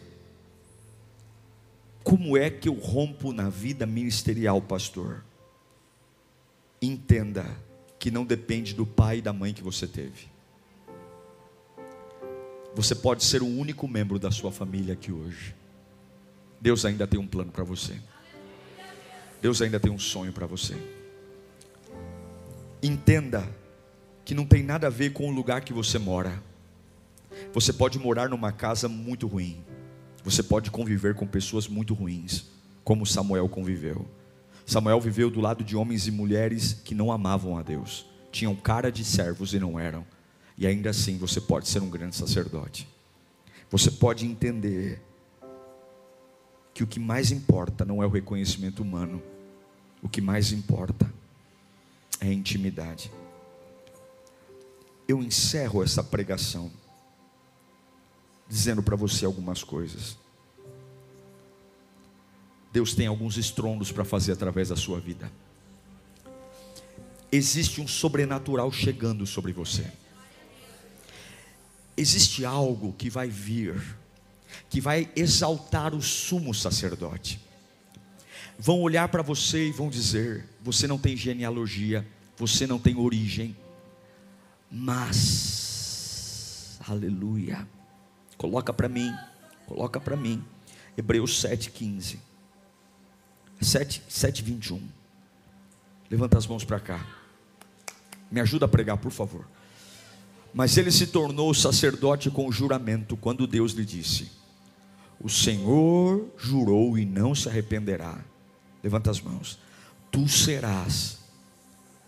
como 2.04 2.36
é 2.36 2.50
que 2.50 2.68
eu 2.68 2.74
rompo 2.74 3.32
na 3.32 3.48
vida 3.48 3.86
ministerial, 3.86 4.60
pastor? 4.60 5.24
Entenda 6.80 7.46
que 7.98 8.10
não 8.10 8.26
depende 8.26 8.74
do 8.74 8.84
pai 8.84 9.18
e 9.18 9.22
da 9.22 9.32
mãe 9.32 9.54
que 9.54 9.62
você 9.62 9.86
teve. 9.86 10.28
Você 12.74 12.94
pode 12.94 13.24
ser 13.24 13.42
o 13.42 13.46
único 13.46 13.88
membro 13.88 14.18
da 14.18 14.30
sua 14.30 14.52
família 14.52 14.92
aqui 14.92 15.10
hoje. 15.10 15.54
Deus 16.60 16.84
ainda 16.84 17.06
tem 17.06 17.18
um 17.18 17.26
plano 17.26 17.50
para 17.50 17.64
você. 17.64 17.98
Deus 19.40 19.62
ainda 19.62 19.80
tem 19.80 19.90
um 19.90 19.98
sonho 19.98 20.32
para 20.32 20.46
você. 20.46 20.74
Entenda 22.82 23.48
que 24.26 24.34
não 24.34 24.44
tem 24.44 24.62
nada 24.62 24.88
a 24.88 24.90
ver 24.90 25.14
com 25.14 25.26
o 25.28 25.32
lugar 25.32 25.62
que 25.62 25.72
você 25.72 25.98
mora. 25.98 26.42
Você 27.54 27.72
pode 27.72 27.98
morar 27.98 28.28
numa 28.28 28.52
casa 28.52 28.88
muito 28.88 29.26
ruim. 29.26 29.64
Você 30.24 30.42
pode 30.42 30.70
conviver 30.70 31.14
com 31.14 31.26
pessoas 31.26 31.68
muito 31.68 31.92
ruins, 31.92 32.46
como 32.82 33.04
Samuel 33.04 33.46
conviveu. 33.46 34.08
Samuel 34.64 34.98
viveu 34.98 35.30
do 35.30 35.40
lado 35.40 35.62
de 35.62 35.76
homens 35.76 36.06
e 36.06 36.10
mulheres 36.10 36.72
que 36.72 36.94
não 36.94 37.12
amavam 37.12 37.58
a 37.58 37.62
Deus, 37.62 38.06
tinham 38.32 38.56
cara 38.56 38.90
de 38.90 39.04
servos 39.04 39.52
e 39.52 39.60
não 39.60 39.78
eram. 39.78 40.04
E 40.56 40.66
ainda 40.66 40.90
assim 40.90 41.18
você 41.18 41.40
pode 41.40 41.68
ser 41.68 41.82
um 41.82 41.90
grande 41.90 42.16
sacerdote. 42.16 42.88
Você 43.70 43.90
pode 43.90 44.24
entender 44.24 45.02
que 46.72 46.82
o 46.82 46.86
que 46.86 46.98
mais 46.98 47.30
importa 47.30 47.84
não 47.84 48.02
é 48.02 48.06
o 48.06 48.10
reconhecimento 48.10 48.82
humano, 48.82 49.22
o 50.02 50.08
que 50.08 50.22
mais 50.22 50.52
importa 50.52 51.12
é 52.18 52.28
a 52.28 52.32
intimidade. 52.32 53.12
Eu 55.06 55.22
encerro 55.22 55.82
essa 55.82 56.02
pregação 56.02 56.70
dizendo 58.48 58.82
para 58.82 58.96
você 58.96 59.24
algumas 59.24 59.62
coisas. 59.62 60.16
Deus 62.72 62.94
tem 62.94 63.06
alguns 63.06 63.36
estrondos 63.36 63.92
para 63.92 64.04
fazer 64.04 64.32
através 64.32 64.68
da 64.68 64.76
sua 64.76 64.98
vida. 64.98 65.30
Existe 67.30 67.80
um 67.80 67.86
sobrenatural 67.86 68.72
chegando 68.72 69.26
sobre 69.26 69.52
você. 69.52 69.90
Existe 71.96 72.44
algo 72.44 72.92
que 72.92 73.08
vai 73.08 73.28
vir, 73.28 73.80
que 74.68 74.80
vai 74.80 75.08
exaltar 75.14 75.94
o 75.94 76.02
sumo 76.02 76.52
sacerdote. 76.52 77.40
Vão 78.58 78.80
olhar 78.80 79.08
para 79.08 79.22
você 79.22 79.68
e 79.68 79.72
vão 79.72 79.88
dizer: 79.88 80.44
você 80.60 80.88
não 80.88 80.98
tem 80.98 81.16
genealogia, 81.16 82.04
você 82.36 82.66
não 82.66 82.78
tem 82.80 82.96
origem, 82.96 83.56
mas, 84.70 85.60
aleluia, 86.88 87.68
Coloca 88.36 88.72
para 88.72 88.88
mim, 88.88 89.12
coloca 89.66 90.00
para 90.00 90.16
mim. 90.16 90.44
Hebreus 90.96 91.42
7,15. 91.42 92.18
7, 93.60 94.02
7, 94.08 94.42
21. 94.42 94.80
Levanta 96.10 96.38
as 96.38 96.46
mãos 96.46 96.64
para 96.64 96.80
cá. 96.80 97.06
Me 98.30 98.40
ajuda 98.40 98.66
a 98.66 98.68
pregar, 98.68 98.96
por 98.98 99.10
favor. 99.10 99.46
Mas 100.52 100.76
ele 100.76 100.90
se 100.90 101.08
tornou 101.08 101.52
sacerdote 101.52 102.30
com 102.30 102.50
juramento 102.52 103.16
quando 103.16 103.46
Deus 103.46 103.72
lhe 103.72 103.84
disse: 103.84 104.30
O 105.20 105.28
Senhor 105.28 106.28
jurou 106.38 106.96
e 106.98 107.04
não 107.04 107.34
se 107.34 107.48
arrependerá. 107.48 108.18
Levanta 108.82 109.10
as 109.10 109.20
mãos. 109.20 109.58
Tu 110.10 110.28
serás, 110.28 111.18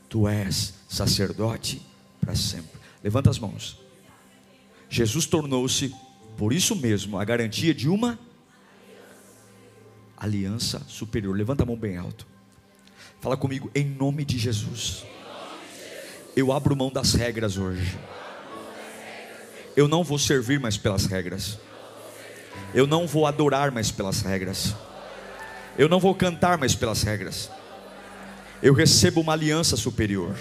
tu 0.08 0.28
és 0.28 0.74
sacerdote 0.88 1.82
para 2.20 2.36
sempre. 2.36 2.78
Levanta 3.02 3.30
as 3.30 3.38
mãos. 3.38 3.80
Jesus 4.88 5.26
tornou-se 5.26 5.92
por 6.36 6.52
isso 6.52 6.76
mesmo, 6.76 7.18
a 7.18 7.24
garantia 7.24 7.74
de 7.74 7.88
uma 7.88 8.18
aliança 10.16 10.82
superior. 10.86 11.36
Levanta 11.36 11.62
a 11.62 11.66
mão 11.66 11.76
bem 11.76 11.96
alto. 11.96 12.26
Fala 13.20 13.36
comigo 13.36 13.70
em 13.74 13.84
nome 13.84 14.24
de 14.24 14.38
Jesus. 14.38 15.04
Eu 16.34 16.52
abro 16.52 16.76
mão 16.76 16.90
das 16.90 17.14
regras 17.14 17.56
hoje. 17.56 17.98
Eu 19.74 19.88
não 19.88 20.04
vou 20.04 20.18
servir 20.18 20.60
mais 20.60 20.76
pelas 20.76 21.06
regras. 21.06 21.58
Eu 22.74 22.86
não 22.86 23.06
vou 23.06 23.26
adorar 23.26 23.70
mais 23.70 23.90
pelas 23.90 24.20
regras. 24.20 24.74
Eu 25.78 25.88
não 25.88 25.98
vou 25.98 26.14
cantar 26.14 26.58
mais 26.58 26.74
pelas 26.74 27.02
regras. 27.02 27.50
Eu 28.62 28.74
recebo 28.74 29.20
uma 29.20 29.32
aliança 29.32 29.76
superior. 29.76 30.36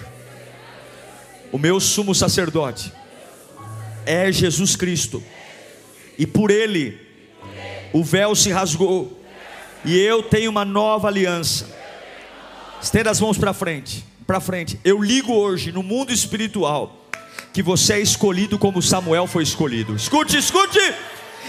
O 1.52 1.58
meu 1.58 1.80
sumo 1.80 2.14
sacerdote 2.14 2.92
é 4.06 4.32
Jesus 4.32 4.76
Cristo 4.76 5.24
e 6.18 6.26
por 6.26 6.52
ele 6.52 7.00
o 7.94 8.04
véu 8.04 8.36
se 8.36 8.52
rasgou, 8.52 9.22
e 9.84 9.98
eu 9.98 10.24
tenho 10.24 10.52
uma 10.52 10.66
nova 10.66 11.08
aliança. 11.08 11.74
Estenda 12.82 13.10
as 13.10 13.20
mãos 13.20 13.38
para 13.38 13.54
frente. 13.54 14.04
para 14.28 14.40
frente. 14.40 14.80
Eu 14.84 15.02
ligo 15.02 15.34
hoje 15.34 15.72
no 15.72 15.84
mundo 15.84 16.12
espiritual 16.12 17.06
que 17.54 17.62
você 17.62 17.94
é 17.94 18.00
escolhido 18.00 18.58
como 18.58 18.82
Samuel 18.82 19.28
foi 19.28 19.44
escolhido. 19.44 19.96
Escute, 19.96 20.38
escute. 20.38 20.80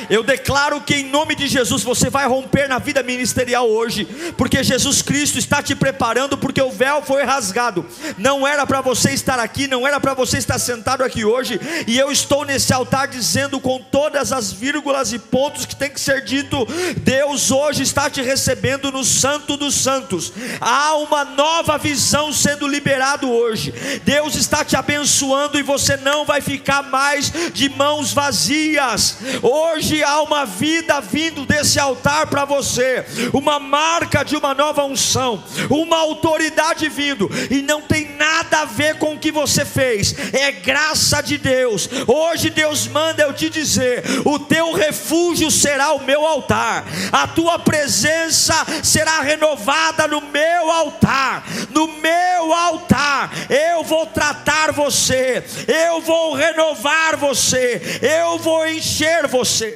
Eu 0.09 0.23
declaro 0.23 0.81
que 0.81 0.95
em 0.95 1.11
nome 1.11 1.35
de 1.35 1.47
Jesus 1.47 1.83
você 1.83 2.11
vai 2.11 2.27
romper 2.27 2.69
na 2.69 2.79
vida 2.79 3.03
ministerial 3.03 3.69
hoje, 3.69 4.05
porque 4.37 4.63
Jesus 4.63 5.03
Cristo 5.03 5.39
está 5.39 5.63
te 5.63 5.75
preparando, 5.75 6.37
porque 6.37 6.61
o 6.61 6.71
véu 6.71 7.03
foi 7.03 7.25
rasgado. 7.25 7.85
Não 8.19 8.47
era 8.47 8.67
para 8.67 8.81
você 8.81 9.11
estar 9.11 9.39
aqui, 9.39 9.67
não 9.67 9.87
era 9.87 10.01
para 10.01 10.15
você 10.15 10.39
estar 10.39 10.59
sentado 10.59 11.03
aqui 11.03 11.25
hoje, 11.25 11.61
e 11.87 11.99
eu 11.99 12.11
estou 12.11 12.45
nesse 12.45 12.73
altar 12.73 13.09
dizendo 13.09 13.59
com 13.61 13.79
todas 13.79 14.33
as 14.33 14.53
vírgulas 14.53 15.13
e 15.13 15.19
pontos 15.19 15.65
que 15.67 15.77
tem 15.77 15.91
que 15.91 16.01
ser 16.01 16.23
dito: 16.25 16.67
Deus 16.99 17.51
hoje 17.51 17.83
está 17.83 18.11
te 18.11 18.23
recebendo 18.23 18.93
no 18.93 19.05
Santo 19.05 19.57
dos 19.57 19.75
Santos. 19.75 20.33
Há 20.61 20.97
uma 20.97 21.25
nova 21.25 21.79
visão 21.79 22.33
sendo 22.33 22.67
liberado 22.67 23.31
hoje. 23.31 23.73
Deus 24.05 24.35
está 24.35 24.65
te 24.65 24.77
abençoando 24.77 25.59
e 25.59 25.63
você 25.63 25.97
não 25.97 26.25
vai 26.25 26.41
ficar 26.41 26.83
mais 26.83 27.33
de 27.53 27.69
mãos 27.69 28.13
vazias. 28.13 29.19
Hoje 29.43 29.86
Hoje 29.87 30.03
há 30.03 30.21
uma 30.21 30.45
vida 30.45 31.01
vindo 31.01 31.47
desse 31.47 31.79
altar 31.79 32.27
para 32.27 32.45
você, 32.45 33.05
uma 33.33 33.61
marca 33.61 34.25
de 34.25 34.37
uma 34.37 34.53
nova 34.53 34.85
unção, 34.85 35.45
uma 35.71 35.99
autoridade 35.99 36.89
vindo, 36.89 37.31
e 37.49 37.63
não 37.63 37.81
tem 37.81 38.17
nada 38.17 38.63
a 38.63 38.65
ver 38.65 38.99
com 38.99 39.15
o 39.15 39.19
que 39.19 39.31
você 39.31 39.65
fez, 39.65 40.13
é 40.35 40.51
graça 40.51 41.21
de 41.21 41.39
Deus. 41.39 41.89
Hoje 42.05 42.51
Deus 42.51 42.89
manda 42.89 43.23
eu 43.23 43.33
te 43.33 43.49
dizer: 43.49 44.03
o 44.25 44.41
teu 44.41 44.73
refúgio 44.73 45.53
será 45.53 45.93
o 45.93 46.03
meu 46.03 46.27
altar, 46.27 46.85
a 47.13 47.29
tua 47.29 47.57
presença 47.57 48.57
será 48.83 49.21
renovada 49.21 50.09
no 50.09 50.21
meu 50.21 50.69
altar, 50.73 51.45
no 51.71 51.87
meu 51.87 52.53
altar, 52.53 53.31
eu 53.49 53.85
vou 53.85 54.05
tratar 54.05 54.73
você, 54.73 55.45
eu 55.69 56.01
vou 56.01 56.35
renovar 56.35 57.17
você, 57.17 58.01
eu 58.03 58.37
vou 58.37 58.67
encher 58.67 59.29
você. 59.29 59.76